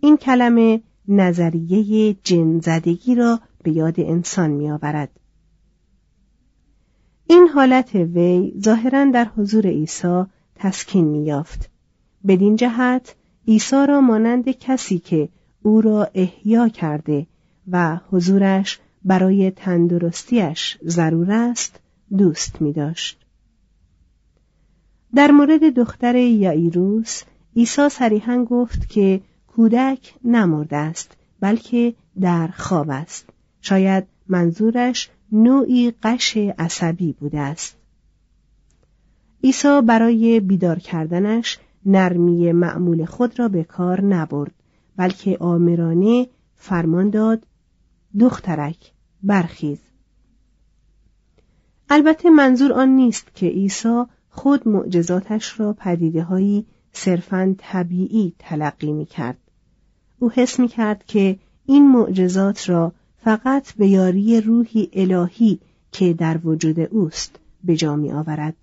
این 0.00 0.16
کلمه 0.16 0.80
نظریه 1.08 2.16
جنزدگی 2.24 3.14
را 3.14 3.40
به 3.62 3.70
یاد 3.70 4.00
انسان 4.00 4.50
می 4.50 4.70
آورد. 4.70 5.10
این 7.26 7.48
حالت 7.48 7.94
وی 7.94 8.54
ظاهرا 8.60 9.04
در 9.04 9.24
حضور 9.36 9.66
عیسی 9.66 10.24
تسکین 10.54 11.04
می 11.04 11.24
یافت. 11.24 11.70
بدین 12.26 12.56
جهت 12.56 13.14
عیسی 13.48 13.86
را 13.88 14.00
مانند 14.00 14.50
کسی 14.50 14.98
که 14.98 15.28
او 15.62 15.80
را 15.80 16.10
احیا 16.14 16.68
کرده 16.68 17.26
و 17.70 18.00
حضورش 18.10 18.78
برای 19.04 19.50
تندرستیش 19.50 20.78
ضرور 20.84 21.30
است 21.30 21.80
دوست 22.18 22.62
می 22.62 22.72
داشت. 22.72 23.18
در 25.14 25.30
مورد 25.30 25.74
دختر 25.74 26.16
یائیروس 26.16 27.22
عیسی 27.56 27.88
صریحا 27.88 28.44
گفت 28.44 28.88
که 28.88 29.20
کودک 29.46 30.14
نمرده 30.24 30.76
است 30.76 31.16
بلکه 31.40 31.94
در 32.20 32.46
خواب 32.46 32.90
است 32.90 33.28
شاید 33.60 34.04
منظورش 34.26 35.10
نوعی 35.32 35.92
قش 36.02 36.36
عصبی 36.36 37.12
بوده 37.12 37.40
است 37.40 37.76
عیسی 39.44 39.80
برای 39.86 40.40
بیدار 40.40 40.78
کردنش 40.78 41.58
نرمی 41.86 42.52
معمول 42.52 43.04
خود 43.04 43.38
را 43.38 43.48
به 43.48 43.64
کار 43.64 44.00
نبرد 44.00 44.52
بلکه 44.96 45.36
آمرانه 45.40 46.26
فرمان 46.54 47.10
داد 47.10 47.46
دخترک 48.20 48.92
برخیز 49.22 49.78
البته 51.90 52.30
منظور 52.30 52.72
آن 52.72 52.88
نیست 52.88 53.34
که 53.34 53.46
عیسی 53.46 54.02
خود 54.30 54.68
معجزاتش 54.68 55.60
را 55.60 55.72
پدیده 55.72 56.22
هایی 56.22 56.66
صرفا 56.92 57.54
طبیعی 57.58 58.32
تلقی 58.38 58.92
می 58.92 59.06
کرد. 59.06 59.38
او 60.18 60.30
حس 60.30 60.60
می 60.60 60.68
کرد 60.68 61.04
که 61.06 61.38
این 61.66 61.92
معجزات 61.92 62.68
را 62.68 62.92
فقط 63.16 63.72
به 63.72 63.88
یاری 63.88 64.40
روحی 64.40 64.90
الهی 64.92 65.58
که 65.92 66.12
در 66.12 66.40
وجود 66.44 66.80
اوست 66.80 67.36
به 67.64 67.76
جا 67.76 67.96
می 67.96 68.12
آورد. 68.12 68.54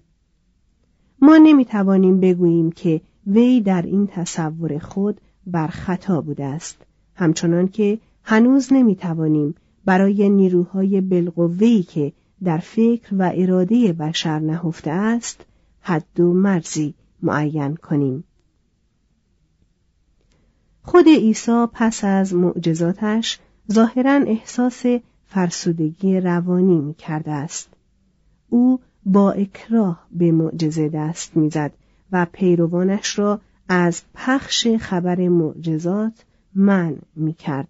ما 1.21 1.37
نمی 1.37 1.65
توانیم 1.65 2.19
بگوییم 2.19 2.71
که 2.71 3.01
وی 3.27 3.61
در 3.61 3.81
این 3.81 4.07
تصور 4.07 4.79
خود 4.79 5.21
بر 5.47 5.67
خطا 5.67 6.21
بوده 6.21 6.45
است 6.45 6.85
همچنان 7.15 7.67
که 7.67 7.99
هنوز 8.23 8.73
نمی 8.73 8.95
توانیم 8.95 9.55
برای 9.85 10.29
نیروهای 10.29 11.01
بالقوه‌ای 11.01 11.83
که 11.83 12.13
در 12.43 12.57
فکر 12.57 13.15
و 13.15 13.31
اراده 13.35 13.93
بشر 13.93 14.39
نهفته 14.39 14.91
است 14.91 15.45
حد 15.81 16.19
و 16.19 16.33
مرزی 16.33 16.93
معین 17.21 17.75
کنیم. 17.75 18.23
خود 20.81 21.07
عیسی 21.07 21.65
پس 21.73 22.03
از 22.03 22.33
معجزاتش 22.33 23.39
ظاهرا 23.71 24.11
احساس 24.27 24.85
فرسودگی 25.25 26.19
روانی 26.19 26.79
می 26.79 26.93
کرده 26.93 27.31
است. 27.31 27.69
او 28.49 28.79
با 29.05 29.31
اکراه 29.31 30.07
به 30.11 30.31
معجزه 30.31 30.89
دست 30.89 31.37
می‌زد 31.37 31.71
و 32.11 32.27
پیروانش 32.31 33.19
را 33.19 33.41
از 33.69 34.01
پخش 34.13 34.67
خبر 34.67 35.27
معجزات 35.27 36.25
من 36.55 36.97
می 37.15 37.33
کرد. 37.33 37.67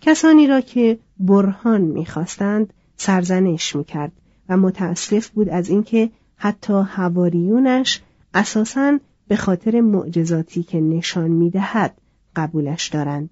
کسانی 0.00 0.46
را 0.46 0.60
که 0.60 0.98
برهان 1.18 1.80
می‌خواستند 1.80 2.72
سرزنش 2.96 3.76
می‌کرد 3.76 4.12
و 4.48 4.56
متاسف 4.56 5.28
بود 5.28 5.48
از 5.48 5.68
اینکه 5.68 6.10
حتی 6.36 6.82
هواریونش 6.86 8.02
اساساً 8.34 8.98
به 9.28 9.36
خاطر 9.36 9.80
معجزاتی 9.80 10.62
که 10.62 10.80
نشان 10.80 11.30
می‌دهد 11.30 12.00
قبولش 12.36 12.88
دارند 12.88 13.30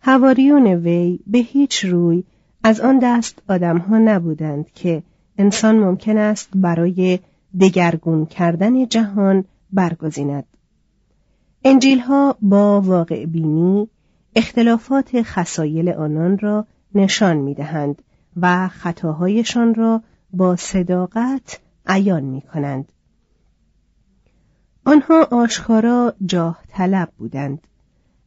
هواریون 0.00 0.66
وی 0.66 1.18
به 1.26 1.38
هیچ 1.38 1.84
روی 1.84 2.24
از 2.66 2.80
آن 2.80 2.98
دست 2.98 3.42
آدمها 3.48 3.98
نبودند 3.98 4.70
که 4.72 5.02
انسان 5.38 5.78
ممکن 5.78 6.18
است 6.18 6.48
برای 6.54 7.18
دگرگون 7.60 8.26
کردن 8.26 8.86
جهان 8.86 9.44
برگزیند 9.72 10.44
انجیل 11.64 11.98
ها 11.98 12.36
با 12.42 12.80
واقع 12.80 13.26
بینی 13.26 13.88
اختلافات 14.36 15.22
خسایل 15.22 15.88
آنان 15.88 16.38
را 16.38 16.66
نشان 16.94 17.36
می 17.36 17.54
دهند 17.54 18.02
و 18.36 18.68
خطاهایشان 18.68 19.74
را 19.74 20.02
با 20.32 20.56
صداقت 20.56 21.60
عیان 21.86 22.24
می 22.24 22.40
کنند. 22.40 22.92
آنها 24.84 25.24
آشکارا 25.24 26.14
جاه 26.26 26.58
طلب 26.68 27.08
بودند. 27.18 27.60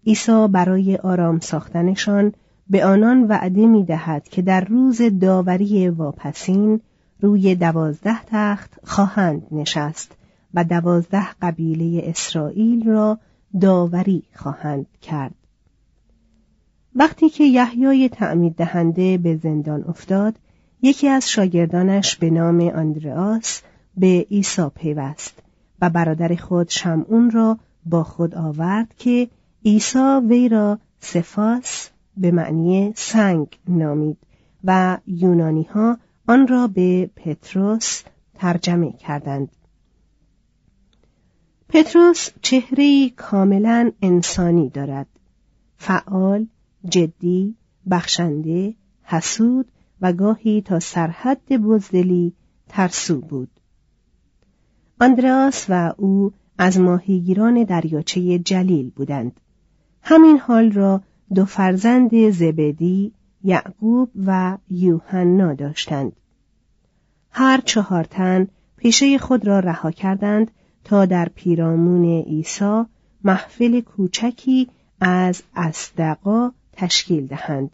عیسی 0.07 0.47
برای 0.51 0.97
آرام 0.97 1.39
ساختنشان 1.39 2.33
به 2.69 2.85
آنان 2.85 3.23
وعده 3.23 3.67
می 3.67 3.83
دهد 3.83 4.29
که 4.29 4.41
در 4.41 4.61
روز 4.61 5.01
داوری 5.21 5.89
واپسین 5.89 6.81
روی 7.21 7.55
دوازده 7.55 8.23
تخت 8.25 8.73
خواهند 8.83 9.47
نشست 9.51 10.11
و 10.53 10.63
دوازده 10.63 11.27
قبیله 11.41 12.09
اسرائیل 12.09 12.89
را 12.89 13.19
داوری 13.61 14.23
خواهند 14.35 14.85
کرد. 15.01 15.35
وقتی 16.95 17.29
که 17.29 17.43
یحیای 17.43 18.09
تعمید 18.09 18.55
دهنده 18.55 19.17
به 19.17 19.35
زندان 19.35 19.83
افتاد 19.83 20.35
یکی 20.81 21.07
از 21.07 21.29
شاگردانش 21.29 22.15
به 22.15 22.29
نام 22.29 22.61
آندرآس 22.61 23.61
به 23.97 24.27
عیسی 24.31 24.69
پیوست 24.75 25.43
و 25.81 25.89
برادر 25.89 26.35
خود 26.35 26.69
شمعون 26.69 27.31
را 27.31 27.57
با 27.85 28.03
خود 28.03 28.35
آورد 28.35 28.93
که 28.97 29.27
عیسی 29.65 30.19
وی 30.29 30.49
را 30.49 30.79
سفاس 30.99 31.89
به 32.19 32.31
معنی 32.31 32.93
سنگ 32.95 33.47
نامید 33.67 34.17
و 34.63 34.97
یونانی 35.07 35.63
ها 35.63 35.97
آن 36.27 36.47
را 36.47 36.67
به 36.67 37.09
پتروس 37.15 38.03
ترجمه 38.35 38.91
کردند. 38.91 39.49
پتروس 41.69 42.29
چهره 42.41 43.09
کاملا 43.09 43.91
انسانی 44.01 44.69
دارد. 44.69 45.07
فعال، 45.77 46.47
جدی، 46.89 47.55
بخشنده، 47.91 48.75
حسود 49.03 49.71
و 50.01 50.13
گاهی 50.13 50.61
تا 50.61 50.79
سرحد 50.79 51.47
بزدلی 51.47 52.33
ترسو 52.69 53.21
بود. 53.21 53.49
آندراس 55.01 55.65
و 55.69 55.93
او 55.97 56.33
از 56.57 56.79
ماهیگیران 56.79 57.63
دریاچه 57.63 58.39
جلیل 58.39 58.89
بودند. 58.89 59.39
همین 60.01 60.37
حال 60.37 60.71
را 60.71 61.01
دو 61.35 61.45
فرزند 61.45 62.29
زبدی، 62.29 63.13
یعقوب 63.43 64.09
و 64.25 64.57
یوحنا 64.69 65.53
داشتند. 65.53 66.11
هر 67.31 67.61
چهار 67.65 68.03
تن 68.03 68.47
پیشه 68.77 69.17
خود 69.17 69.47
را 69.47 69.59
رها 69.59 69.91
کردند 69.91 70.51
تا 70.83 71.05
در 71.05 71.29
پیرامون 71.35 72.05
عیسی 72.05 72.83
محفل 73.23 73.81
کوچکی 73.81 74.69
از 75.01 75.43
اصدقا 75.55 76.51
تشکیل 76.73 77.27
دهند. 77.27 77.71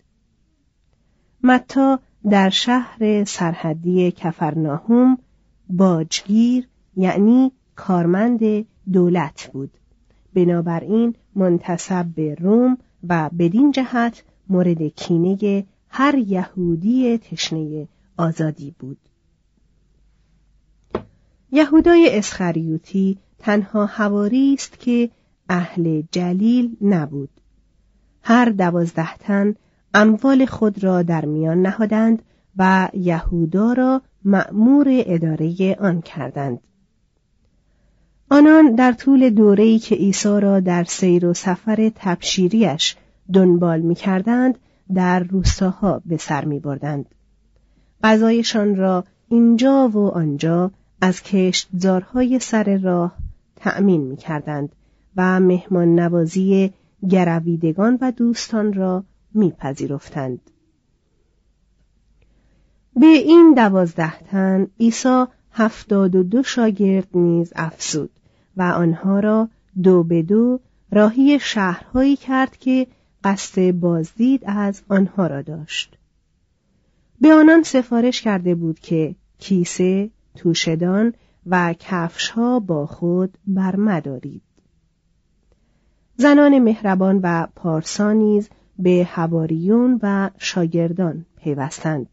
متا 1.43 1.99
در 2.29 2.49
شهر 2.49 3.23
سرحدی 3.23 4.11
کفرناهوم 4.11 5.17
باجگیر 5.69 6.67
یعنی 6.95 7.51
کارمند 7.75 8.65
دولت 8.91 9.49
بود. 9.53 9.71
بنابراین 10.33 11.15
منتصب 11.35 12.05
به 12.15 12.35
روم 12.35 12.77
و 13.09 13.29
بدین 13.39 13.71
جهت 13.71 14.23
مورد 14.49 14.81
کینه 14.81 15.65
هر 15.89 16.15
یهودی 16.17 17.17
تشنه 17.17 17.87
آزادی 18.17 18.75
بود. 18.79 18.97
یهودای 21.51 22.17
اسخریوتی 22.17 23.17
تنها 23.39 23.85
حواری 23.85 24.53
است 24.53 24.79
که 24.79 25.09
اهل 25.49 26.03
جلیل 26.11 26.77
نبود. 26.81 27.29
هر 28.21 28.49
دوازده 28.49 29.17
تن 29.17 29.55
اموال 29.93 30.45
خود 30.45 30.83
را 30.83 31.01
در 31.01 31.25
میان 31.25 31.61
نهادند 31.61 32.21
و 32.57 32.89
یهودا 32.93 33.73
را 33.73 34.01
مأمور 34.25 34.85
اداره 34.89 35.75
آن 35.79 36.01
کردند. 36.01 36.59
آنان 38.29 38.75
در 38.75 38.91
طول 38.91 39.29
دوره‌ای 39.29 39.79
که 39.79 39.95
عیسی 39.95 40.39
را 40.39 40.59
در 40.59 40.83
سیر 40.83 41.25
و 41.25 41.33
سفر 41.33 41.91
تبشیریش 41.95 42.95
دنبال 43.33 43.81
می 43.81 43.95
کردند 43.95 44.59
در 44.93 45.19
روستاها 45.19 46.01
به 46.05 46.17
سر 46.17 46.45
می 46.45 46.59
بردند. 46.59 47.05
غذایشان 48.03 48.75
را 48.75 49.03
اینجا 49.29 49.89
و 49.93 50.07
آنجا 50.07 50.71
از 51.01 51.23
کشتزارهای 51.23 52.39
سر 52.39 52.77
راه 52.77 53.17
تأمین 53.55 54.01
می 54.01 54.17
کردند 54.17 54.69
و 55.17 55.39
مهمان 55.39 55.99
نوازی 55.99 56.73
گرویدگان 57.09 57.97
و 58.01 58.11
دوستان 58.11 58.73
را 58.73 59.03
میپذیرفتند. 59.33 60.39
به 62.95 63.05
این 63.05 63.53
دوازده 63.53 64.19
تن 64.19 64.67
عیسی 64.79 65.25
هفتاد 65.57 66.15
و 66.15 66.23
دو 66.23 66.43
شاگرد 66.43 67.07
نیز 67.13 67.53
افسود 67.55 68.09
و 68.57 68.61
آنها 68.61 69.19
را 69.19 69.49
دو 69.83 70.03
به 70.03 70.21
دو 70.21 70.59
راهی 70.91 71.39
شهرهایی 71.39 72.15
کرد 72.15 72.57
که 72.57 72.87
قصد 73.23 73.71
بازدید 73.71 74.43
از 74.45 74.81
آنها 74.89 75.27
را 75.27 75.41
داشت. 75.41 75.97
به 77.21 77.33
آنان 77.33 77.63
سفارش 77.63 78.21
کرده 78.21 78.55
بود 78.55 78.79
که 78.79 79.15
کیسه، 79.39 80.09
توشدان 80.35 81.13
و 81.45 81.75
کفشها 81.79 82.59
با 82.59 82.85
خود 82.85 83.37
برمدارید. 83.47 84.41
زنان 86.17 86.59
مهربان 86.59 87.19
و 87.23 87.47
پارسا 87.55 88.11
نیز 88.11 88.49
به 88.79 89.07
هواریون 89.09 89.99
و 90.03 90.29
شاگردان 90.37 91.25
پیوستند. 91.37 92.07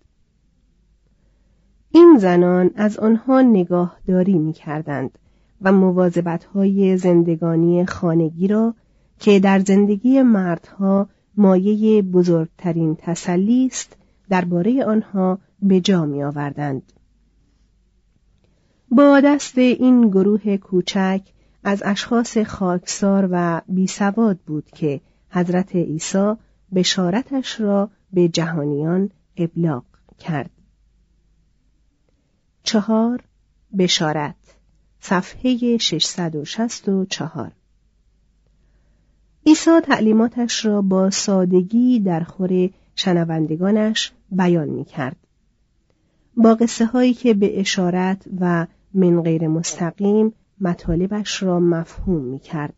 این 1.95 2.17
زنان 2.19 2.71
از 2.75 2.99
آنها 2.99 3.43
نگاهداری 3.43 4.39
می 4.39 4.53
کردند 4.53 5.19
و 5.63 5.73
مواظبت 5.73 6.45
های 6.45 6.97
زندگانی 6.97 7.87
خانگی 7.87 8.49
را 8.49 8.75
که 9.19 9.41
در 9.41 9.59
زندگی 9.59 10.23
مردها 10.23 11.09
مایه 11.37 12.03
بزرگترین 12.03 12.97
تسلی 12.99 13.67
است 13.67 13.97
درباره 14.29 14.85
آنها 14.85 15.39
به 15.63 15.81
جا 15.81 16.05
می 16.05 16.23
آوردند. 16.23 16.93
با 18.91 19.21
دست 19.21 19.59
این 19.59 20.09
گروه 20.09 20.57
کوچک 20.57 21.21
از 21.65 21.83
اشخاص 21.85 22.39
خاکسار 22.39 23.29
و 23.31 23.61
بیسواد 23.69 24.39
بود 24.47 24.71
که 24.71 25.01
حضرت 25.31 25.77
عیسی 25.77 26.35
بشارتش 26.75 27.61
را 27.61 27.91
به 28.13 28.29
جهانیان 28.29 29.11
ابلاغ 29.37 29.85
کرد. 30.19 30.51
چهار 32.63 33.25
بشارت 33.79 34.35
صفحه 35.01 35.79
664 35.79 37.53
عیسی 39.47 39.81
تعلیماتش 39.81 40.65
را 40.65 40.83
با 40.83 41.11
سادگی 41.11 42.01
در 42.01 42.21
خور 42.21 42.71
شنوندگانش 42.95 44.13
بیان 44.31 44.69
می 44.69 44.85
کرد. 44.85 45.17
با 46.37 46.55
قصه 46.55 46.87
هایی 46.87 47.15
که 47.15 47.35
به 47.35 47.61
اشارت 47.61 48.25
و 48.41 48.67
من 48.95 49.23
غیر 49.23 49.49
مستقیم 49.49 50.33
مطالبش 50.61 51.43
را 51.43 51.61
مفهوم 51.61 52.23
می 52.23 52.39
کرد. 52.39 52.75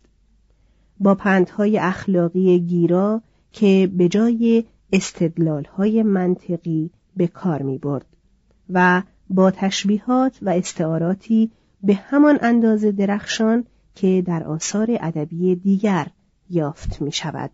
با 1.01 1.15
پندهای 1.15 1.79
اخلاقی 1.79 2.59
گیرا 2.59 3.23
که 3.53 3.91
به 3.97 4.09
جای 4.09 4.65
استدلال 4.93 5.65
های 5.65 6.03
منطقی 6.03 6.91
به 7.17 7.27
کار 7.27 7.63
می 7.63 7.79
برد 7.79 8.07
و 8.71 9.03
با 9.31 9.51
تشبیهات 9.51 10.39
و 10.43 10.49
استعاراتی 10.49 11.51
به 11.83 11.95
همان 11.95 12.39
اندازه 12.43 12.93
درخشان 12.93 13.65
که 13.95 14.23
در 14.27 14.45
آثار 14.45 14.87
ادبی 15.01 15.55
دیگر 15.55 16.07
یافت 16.51 17.03
می 17.03 17.13
شود. 17.13 17.51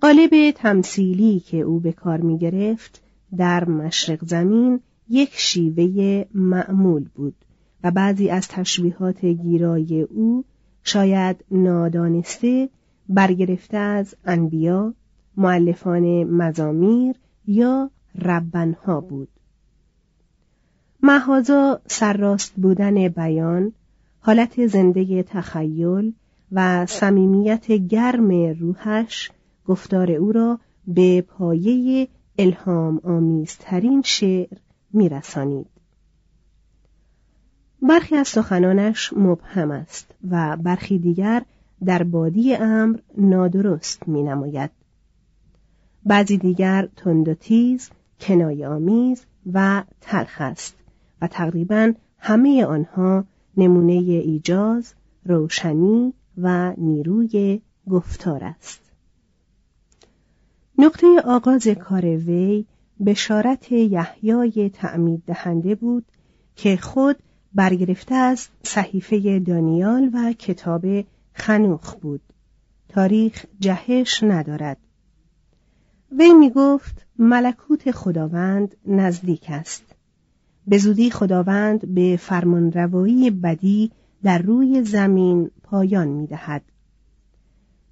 قالب 0.00 0.50
تمثیلی 0.50 1.40
که 1.40 1.56
او 1.56 1.80
به 1.80 1.92
کار 1.92 2.20
می 2.20 2.38
گرفت 2.38 3.02
در 3.36 3.64
مشرق 3.64 4.24
زمین 4.24 4.80
یک 5.08 5.30
شیوه 5.32 6.24
معمول 6.34 7.08
بود 7.14 7.34
و 7.84 7.90
بعضی 7.90 8.30
از 8.30 8.48
تشبیهات 8.48 9.24
گیرای 9.24 10.02
او 10.02 10.44
شاید 10.82 11.44
نادانسته 11.50 12.68
برگرفته 13.08 13.76
از 13.76 14.14
انبیا، 14.24 14.94
معلفان 15.36 16.24
مزامیر 16.24 17.16
یا 17.46 17.90
ربنها 18.18 19.00
بود. 19.00 19.28
محازا 21.02 21.80
سرراست 21.86 22.52
بودن 22.56 23.08
بیان، 23.08 23.72
حالت 24.20 24.66
زنده 24.66 25.22
تخیل 25.22 26.12
و 26.52 26.86
صمیمیت 26.86 27.72
گرم 27.72 28.30
روحش 28.60 29.30
گفتار 29.66 30.10
او 30.10 30.32
را 30.32 30.58
به 30.86 31.20
پایه 31.20 32.08
الهام 32.38 33.00
آمیزترین 33.04 34.02
شعر 34.02 34.58
میرسانید. 34.92 35.66
برخی 37.82 38.16
از 38.16 38.28
سخنانش 38.28 39.12
مبهم 39.12 39.70
است 39.70 40.14
و 40.30 40.56
برخی 40.56 40.98
دیگر 40.98 41.42
در 41.84 42.02
بادی 42.02 42.54
امر 42.54 42.98
نادرست 43.18 44.08
می 44.08 44.22
نماید. 44.22 44.70
بعضی 46.06 46.38
دیگر 46.38 46.88
تند 46.96 47.28
و 47.28 47.34
تیز، 47.34 47.90
کنای 48.22 48.64
آمیز 48.64 49.24
و 49.52 49.84
تلخ 50.00 50.40
است 50.40 50.76
و 51.22 51.26
تقریبا 51.26 51.92
همه 52.18 52.64
آنها 52.64 53.24
نمونه 53.56 53.92
ایجاز، 53.92 54.94
روشنی 55.24 56.14
و 56.38 56.74
نیروی 56.78 57.60
گفتار 57.90 58.44
است. 58.44 58.80
نقطه 60.78 61.06
آغاز 61.24 61.68
کار 61.68 62.04
وی 62.04 62.64
بشارت 63.06 63.72
یحیای 63.72 64.70
تعمید 64.74 65.22
دهنده 65.26 65.74
بود 65.74 66.04
که 66.56 66.76
خود 66.76 67.16
برگرفته 67.54 68.14
از 68.14 68.48
صحیفه 68.62 69.38
دانیال 69.38 70.10
و 70.12 70.32
کتاب 70.32 70.86
خنوخ 71.32 71.94
بود 71.94 72.20
تاریخ 72.88 73.44
جهش 73.60 74.22
ندارد 74.22 74.76
وی 76.18 76.32
می 76.32 76.50
گفت 76.50 77.01
ملکوت 77.18 77.90
خداوند 77.90 78.76
نزدیک 78.86 79.46
است 79.48 79.84
به 80.66 80.78
زودی 80.78 81.10
خداوند 81.10 81.94
به 81.94 82.16
فرمانروایی 82.20 83.30
بدی 83.30 83.90
در 84.22 84.38
روی 84.38 84.84
زمین 84.84 85.50
پایان 85.62 86.08
می 86.08 86.26
دهد. 86.26 86.62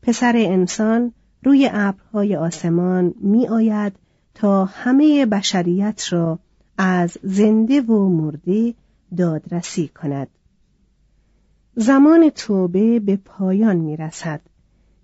پسر 0.03 0.33
انسان 0.37 1.13
روی 1.43 1.71
ابرهای 1.73 2.37
آسمان 2.37 3.15
می 3.21 3.49
آید 3.49 3.93
تا 4.35 4.65
همه 4.65 5.27
بشریت 5.27 6.13
را 6.13 6.39
از 6.79 7.19
زنده 7.23 7.81
و 7.81 8.09
مرده 8.09 8.75
دادرسی 9.17 9.89
کند. 9.89 10.29
زمان 11.75 12.31
توبه 12.31 13.01
به 13.01 13.17
پایان 13.17 13.77
می 13.77 13.97
رسد. 13.97 14.41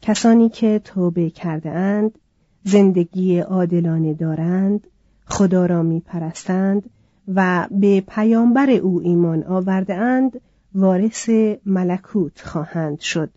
کسانی 0.03 0.49
که 0.49 0.81
توبه 0.85 1.31
کرده 1.31 1.71
اند، 1.71 2.19
زندگی 2.67 3.39
عادلانه 3.39 4.15
دارند، 4.15 4.87
خدا 5.27 5.67
را 5.67 5.83
می 5.83 6.01
پرستند 6.01 6.91
و 7.35 7.69
به 7.71 8.01
پیامبر 8.01 8.71
او 8.71 9.01
ایمان 9.01 9.45
آورده 9.45 9.95
اند، 9.95 10.41
وارث 10.75 11.31
ملکوت 11.67 12.41
خواهند 12.43 13.01
شد 13.01 13.31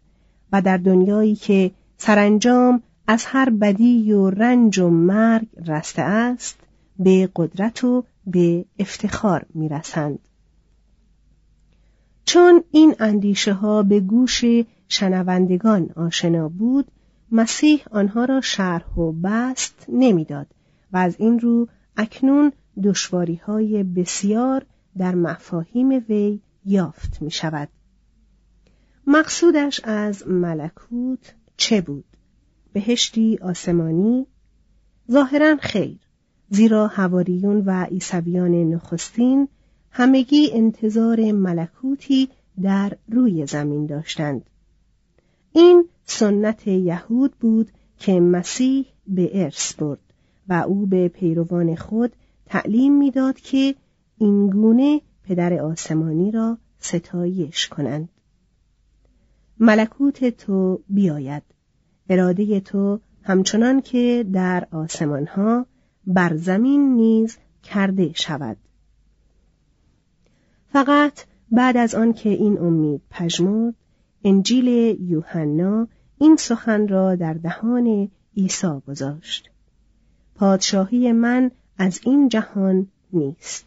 و 0.51 0.61
در 0.61 0.77
دنیایی 0.77 1.35
که 1.35 1.71
سرانجام 1.97 2.81
از 3.07 3.25
هر 3.25 3.49
بدی 3.49 4.11
و 4.11 4.29
رنج 4.29 4.79
و 4.79 4.89
مرگ 4.89 5.47
رسته 5.67 6.01
است 6.01 6.59
به 6.99 7.29
قدرت 7.35 7.83
و 7.83 8.03
به 8.27 8.65
افتخار 8.79 9.45
می‌رسند. 9.53 10.19
چون 12.25 12.63
این 12.71 12.95
اندیشه 12.99 13.53
ها 13.53 13.83
به 13.83 13.99
گوش 13.99 14.45
شنوندگان 14.87 15.89
آشنا 15.95 16.49
بود 16.49 16.85
مسیح 17.31 17.83
آنها 17.91 18.25
را 18.25 18.41
شرح 18.41 18.95
و 18.95 19.11
بست 19.11 19.85
نمی‌داد 19.89 20.47
و 20.93 20.97
از 20.97 21.15
این 21.19 21.39
رو 21.39 21.67
اکنون 21.97 22.51
دشواری 22.83 23.35
های 23.35 23.83
بسیار 23.83 24.65
در 24.97 25.15
مفاهیم 25.15 25.89
وی 26.09 26.39
یافت 26.65 27.21
می 27.21 27.31
شود. 27.31 27.69
مقصودش 29.07 29.81
از 29.83 30.27
ملکوت 30.27 31.33
چه 31.57 31.81
بود؟ 31.81 32.05
بهشتی 32.73 33.37
آسمانی؟ 33.41 34.27
ظاهرا 35.11 35.57
خیر 35.61 35.99
زیرا 36.49 36.87
هواریون 36.87 37.63
و 37.65 37.83
عیسویان 37.83 38.51
نخستین 38.51 39.47
همگی 39.91 40.49
انتظار 40.53 41.31
ملکوتی 41.31 42.29
در 42.61 42.97
روی 43.07 43.45
زمین 43.45 43.85
داشتند 43.85 44.49
این 45.53 45.89
سنت 46.05 46.67
یهود 46.67 47.31
بود 47.31 47.71
که 47.97 48.19
مسیح 48.19 48.85
به 49.07 49.43
ارث 49.43 49.73
برد 49.73 49.99
و 50.47 50.53
او 50.53 50.85
به 50.85 51.07
پیروان 51.07 51.75
خود 51.75 52.15
تعلیم 52.45 52.97
می‌داد 52.97 53.39
که 53.39 53.75
اینگونه 54.17 55.01
پدر 55.23 55.53
آسمانی 55.53 56.31
را 56.31 56.57
ستایش 56.79 57.67
کنند. 57.67 58.09
ملکوت 59.59 60.29
تو 60.29 60.81
بیاید. 60.89 61.43
اراده 62.09 62.59
تو 62.59 62.99
همچنان 63.23 63.81
که 63.81 64.25
در 64.33 64.67
آسمان 64.71 65.25
ها 65.27 65.65
بر 66.07 66.35
زمین 66.35 66.95
نیز 66.95 67.37
کرده 67.63 68.11
شود. 68.13 68.57
فقط 70.71 71.25
بعد 71.51 71.77
از 71.77 71.95
آن 71.95 72.13
که 72.13 72.29
این 72.29 72.57
امید 72.57 73.01
پژمرد 73.09 73.75
انجیل 74.23 74.67
یوحنا 75.01 75.87
این 76.17 76.35
سخن 76.35 76.87
را 76.87 77.15
در 77.15 77.33
دهان 77.33 78.09
عیسی 78.37 78.81
گذاشت. 78.87 79.49
پادشاهی 80.35 81.11
من 81.11 81.51
از 81.77 81.99
این 82.03 82.29
جهان 82.29 82.87
نیست. 83.13 83.65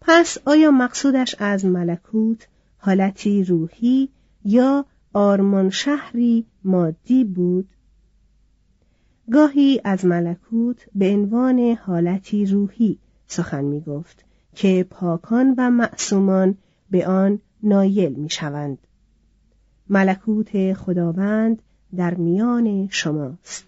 پس 0.00 0.38
آیا 0.46 0.70
مقصودش 0.70 1.36
از 1.38 1.64
ملکوت 1.64 2.48
حالتی 2.78 3.44
روحی 3.44 4.08
یا 4.44 4.84
آرمان 5.12 5.70
شهری 5.70 6.46
مادی 6.64 7.24
بود؟ 7.24 7.68
گاهی 9.32 9.80
از 9.84 10.04
ملکوت 10.04 10.86
به 10.94 11.14
عنوان 11.14 11.78
حالتی 11.82 12.46
روحی 12.46 12.98
سخن 13.26 13.64
می 13.64 13.80
گفت 13.80 14.24
که 14.54 14.86
پاکان 14.90 15.54
و 15.58 15.70
معصومان 15.70 16.56
به 16.90 17.06
آن 17.06 17.40
نایل 17.62 18.12
می 18.12 18.30
شوند. 18.30 18.85
ملکوت 19.88 20.72
خداوند 20.72 21.62
در 21.96 22.14
میان 22.14 22.88
شماست. 22.90 23.66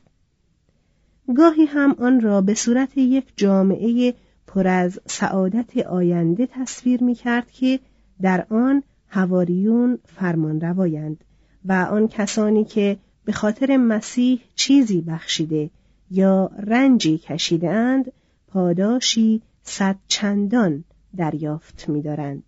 گاهی 1.37 1.65
هم 1.65 1.97
آن 1.99 2.21
را 2.21 2.41
به 2.41 2.55
صورت 2.55 2.99
یک 2.99 3.25
جامعه 3.37 4.15
پر 4.47 4.69
از 4.69 5.01
سعادت 5.07 5.77
آینده 5.77 6.47
تصویر 6.47 7.05
می 7.05 7.15
کرد 7.15 7.51
که 7.51 7.81
در 8.23 8.47
آن 8.51 8.83
هواریون 9.09 9.99
فرمان 10.05 10.61
روایند 10.61 11.25
و 11.65 11.73
آن 11.73 12.09
کسانی 12.09 12.65
که 12.65 12.97
به 13.25 13.33
خاطر 13.33 13.77
مسیح 13.77 14.41
چیزی 14.55 15.01
بخشیده 15.01 15.71
یا 16.11 16.51
رنجی 16.59 17.19
کشیدهاند 17.19 18.13
پاداشی 18.49 19.43
صد 19.63 19.97
چندان 20.09 20.85
دریافت 21.17 21.89
می‌دارند. 21.89 22.43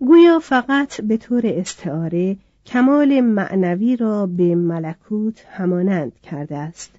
گویا 0.00 0.38
فقط 0.38 1.00
به 1.00 1.16
طور 1.16 1.42
استعاره 1.44 2.36
کمال 2.66 3.20
معنوی 3.20 3.96
را 3.96 4.26
به 4.26 4.54
ملکوت 4.54 5.44
همانند 5.50 6.12
کرده 6.20 6.56
است 6.56 6.90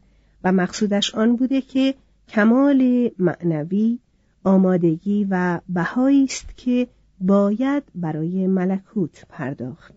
و 0.43 0.51
مقصودش 0.51 1.15
آن 1.15 1.35
بوده 1.35 1.61
که 1.61 1.93
کمال 2.29 3.11
معنوی 3.19 3.99
آمادگی 4.43 5.27
و 5.29 5.59
بهایی 5.69 6.23
است 6.23 6.57
که 6.57 6.87
باید 7.21 7.83
برای 7.95 8.47
ملکوت 8.47 9.25
پرداخت. 9.29 9.93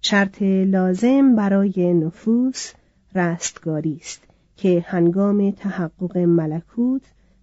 شرط 0.00 0.42
لازم 0.42 1.36
برای 1.36 1.94
نفوس 1.94 2.72
رستگاری 3.14 3.98
است 4.00 4.22
که 4.56 4.84
هنگام 4.88 5.50
تحقق 5.50 6.18
ملکوت 6.18 7.02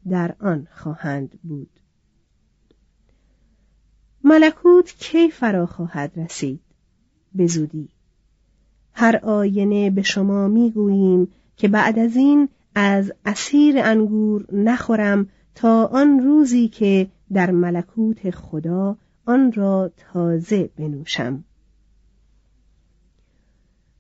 در 0.10 0.36
آن 0.40 0.68
خواهند 0.72 1.40
بود. 1.44 1.79
ملکوت 4.30 4.94
کی 5.00 5.32
فرا 5.32 5.66
خواهد 5.66 6.12
رسید؟ 6.16 6.60
به 7.36 7.48
زودی. 7.48 7.90
هر 8.94 9.18
آینه 9.18 9.90
به 9.90 10.02
شما 10.02 10.48
می‌گوییم 10.48 11.28
که 11.58 11.68
بعد 11.68 12.00
از 12.00 12.16
این 12.16 12.50
از 12.76 13.12
اسیر 13.26 13.76
انگور 13.80 14.46
نخورم 14.52 15.30
تا 15.56 15.86
آن 15.86 16.20
روزی 16.20 16.68
که 16.68 17.08
در 17.34 17.52
ملکوت 17.52 18.30
خدا 18.30 18.98
آن 19.26 19.52
را 19.52 19.92
تازه 19.98 20.70
بنوشم. 20.78 21.44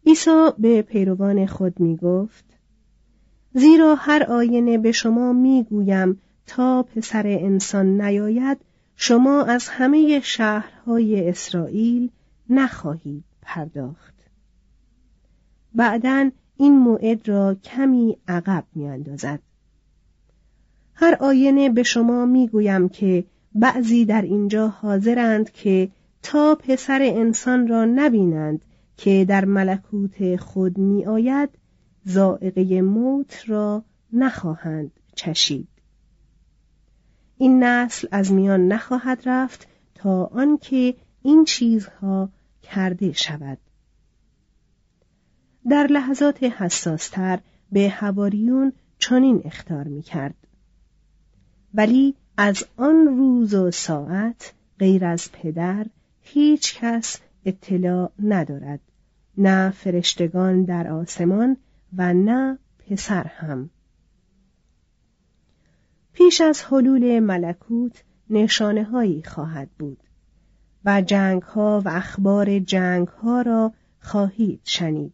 عیسی 0.06 0.50
به 0.58 0.82
پیروان 0.82 1.46
خود 1.46 1.80
می 1.80 1.98
گفت 1.98 2.46
زیرا 3.54 3.96
هر 3.96 4.24
آینه 4.24 4.78
به 4.78 4.92
شما 4.92 5.34
می 5.34 5.64
گویم 5.70 6.22
تا 6.48 6.84
پسر 6.84 7.28
انسان 7.28 8.02
نیاید 8.02 8.58
شما 9.02 9.44
از 9.44 9.68
همه 9.70 10.20
شهرهای 10.24 11.30
اسرائیل 11.30 12.10
نخواهید 12.50 13.24
پرداخت. 13.42 14.14
بعدا 15.76 16.32
این 16.58 16.78
موعد 16.80 17.30
را 17.30 17.56
کمی 17.56 18.18
عقب 18.28 18.64
میاندازد. 18.76 19.40
هر 20.94 21.18
آینه 21.20 21.70
به 21.70 21.84
شما 21.84 22.26
می‌گویم 22.26 22.90
که 22.90 23.24
بعضی 23.56 24.06
در 24.06 24.22
اینجا 24.22 24.68
حاضرند 24.68 25.52
که 25.52 25.90
تا 26.24 26.56
پسر 26.56 27.00
انسان 27.02 27.68
را 27.68 27.86
نبینند 27.86 28.62
که 28.98 29.26
در 29.26 29.46
ملکوت 29.46 30.36
خود 30.36 30.78
می 30.78 31.06
آید 31.06 31.50
زائقه 32.06 32.82
موت 32.82 33.44
را 33.48 33.84
نخواهند 34.14 34.92
چشید. 35.16 35.69
این 37.42 37.64
نسل 37.64 38.08
از 38.12 38.32
میان 38.32 38.68
نخواهد 38.68 39.22
رفت 39.26 39.68
تا 39.96 40.26
آنکه 40.26 40.96
این 41.22 41.46
چیزها 41.46 42.30
کرده 42.64 43.12
شود. 43.12 43.58
در 45.70 45.88
لحظات 45.88 46.44
حساستر 46.44 47.40
به 47.72 47.90
هواریون 47.90 48.74
چنین 48.98 49.42
اختار 49.46 49.84
می 49.84 50.02
کرد. 50.02 50.36
ولی 51.74 52.16
از 52.38 52.66
آن 52.78 53.08
روز 53.08 53.54
و 53.54 53.72
ساعت 53.72 54.54
غیر 54.80 55.06
از 55.06 55.32
پدر 55.32 55.86
هیچ 56.22 56.80
کس 56.80 57.20
اطلاع 57.46 58.12
ندارد. 58.24 58.80
نه 59.38 59.70
فرشتگان 59.70 60.64
در 60.64 60.88
آسمان 60.88 61.58
و 61.98 62.14
نه 62.14 62.58
پسر 62.80 63.24
هم. 63.24 63.70
پیش 66.14 66.42
از 66.42 66.64
حلول 66.64 67.20
ملکوت 67.20 68.04
نشانه 68.30 68.84
هایی 68.84 69.24
خواهد 69.24 69.70
بود 69.80 69.98
و 70.86 71.02
جنگ 71.02 71.42
ها 71.42 71.82
و 71.86 71.90
اخبار 71.90 72.60
جنگ 72.60 73.08
ها 73.08 73.42
را 73.42 73.74
خواهید 74.00 74.62
شنید 74.64 75.14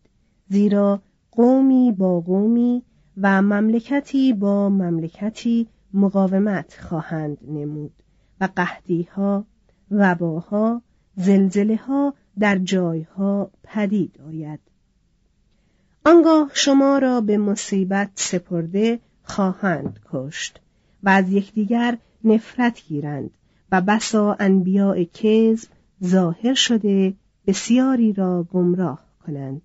زیرا 0.49 1.01
قومی 1.31 1.91
با 1.91 2.19
قومی 2.19 2.83
و 3.17 3.41
مملکتی 3.41 4.33
با 4.33 4.69
مملکتی 4.69 5.67
مقاومت 5.93 6.77
خواهند 6.79 7.37
نمود 7.47 7.93
و 8.41 8.49
قهدی 8.55 9.03
ها 9.03 9.45
وباها 9.91 10.81
زلزله 11.15 11.75
ها 11.75 12.13
در 12.39 12.57
جایها 12.57 13.51
پدید 13.63 14.19
آید. 14.27 14.59
آنگاه 16.05 16.49
شما 16.53 16.97
را 16.97 17.21
به 17.21 17.37
مصیبت 17.37 18.09
سپرده 18.15 18.99
خواهند 19.23 19.99
کشت. 20.11 20.61
و 21.05 21.09
از 21.09 21.31
یکدیگر 21.31 21.97
نفرت 22.23 22.83
گیرند 22.87 23.29
و 23.71 23.81
بسا 23.81 24.35
انبیاء 24.39 25.03
کذب 25.03 25.69
ظاهر 26.03 26.53
شده 26.53 27.13
بسیاری 27.47 28.13
را 28.13 28.47
گمراه 28.53 29.05
کنند 29.25 29.61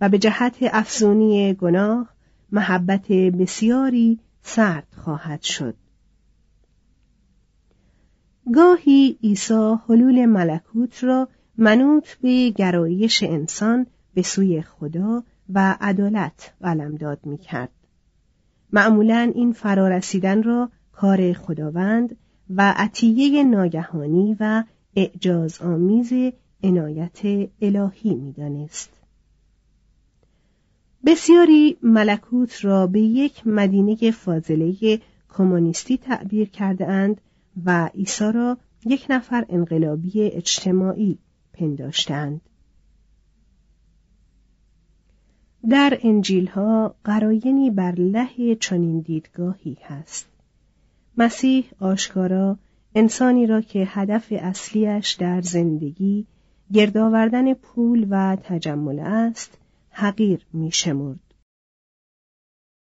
و 0.00 0.08
به 0.08 0.18
جهت 0.18 0.56
افزونی 0.60 1.54
گناه 1.54 2.08
محبت 2.52 3.08
بسیاری 3.12 4.18
سرد 4.42 4.86
خواهد 4.96 5.42
شد 5.42 5.74
گاهی 8.54 9.18
عیسی 9.22 9.74
حلول 9.88 10.26
ملکوت 10.26 11.04
را 11.04 11.28
منوط 11.58 12.08
به 12.22 12.50
گرایش 12.50 13.22
انسان 13.22 13.86
به 14.14 14.22
سوی 14.22 14.62
خدا 14.62 15.22
و 15.54 15.76
عدالت 15.80 16.54
داد 17.00 17.26
می 17.26 17.38
کرد. 17.38 17.70
معمولا 18.72 19.32
این 19.34 19.52
فرارسیدن 19.52 20.42
را 20.42 20.70
کار 20.92 21.32
خداوند 21.32 22.16
و 22.50 22.74
عطیه 22.76 23.44
ناگهانی 23.44 24.36
و 24.40 24.64
اعجاز 24.96 25.60
آمیز 25.60 26.12
عنایت 26.62 27.48
الهی 27.62 28.14
می‌دانست. 28.14 28.90
بسیاری 31.06 31.76
ملکوت 31.82 32.64
را 32.64 32.86
به 32.86 33.00
یک 33.00 33.46
مدینه 33.46 34.10
فاضله 34.10 35.00
کمونیستی 35.28 35.98
تعبیر 35.98 36.48
کرده 36.48 36.86
اند 36.86 37.20
و 37.64 37.86
عیسی 37.86 38.32
را 38.32 38.58
یک 38.86 39.06
نفر 39.10 39.46
انقلابی 39.48 40.22
اجتماعی 40.22 41.18
پنداشتند. 41.52 42.40
در 45.70 45.98
انجیل 46.02 46.46
ها 46.46 46.94
قراینی 47.04 47.70
بر 47.70 47.92
له 47.92 48.54
چنین 48.54 49.00
دیدگاهی 49.00 49.76
هست. 49.84 50.28
مسیح 51.16 51.64
آشکارا 51.80 52.58
انسانی 52.94 53.46
را 53.46 53.60
که 53.60 53.84
هدف 53.88 54.32
اصلیش 54.32 55.12
در 55.12 55.40
زندگی 55.40 56.26
گردآوردن 56.72 57.54
پول 57.54 58.06
و 58.10 58.36
تجمل 58.36 58.98
است 58.98 59.58
حقیر 59.90 60.40
می 60.52 60.72
شمرد. 60.72 61.27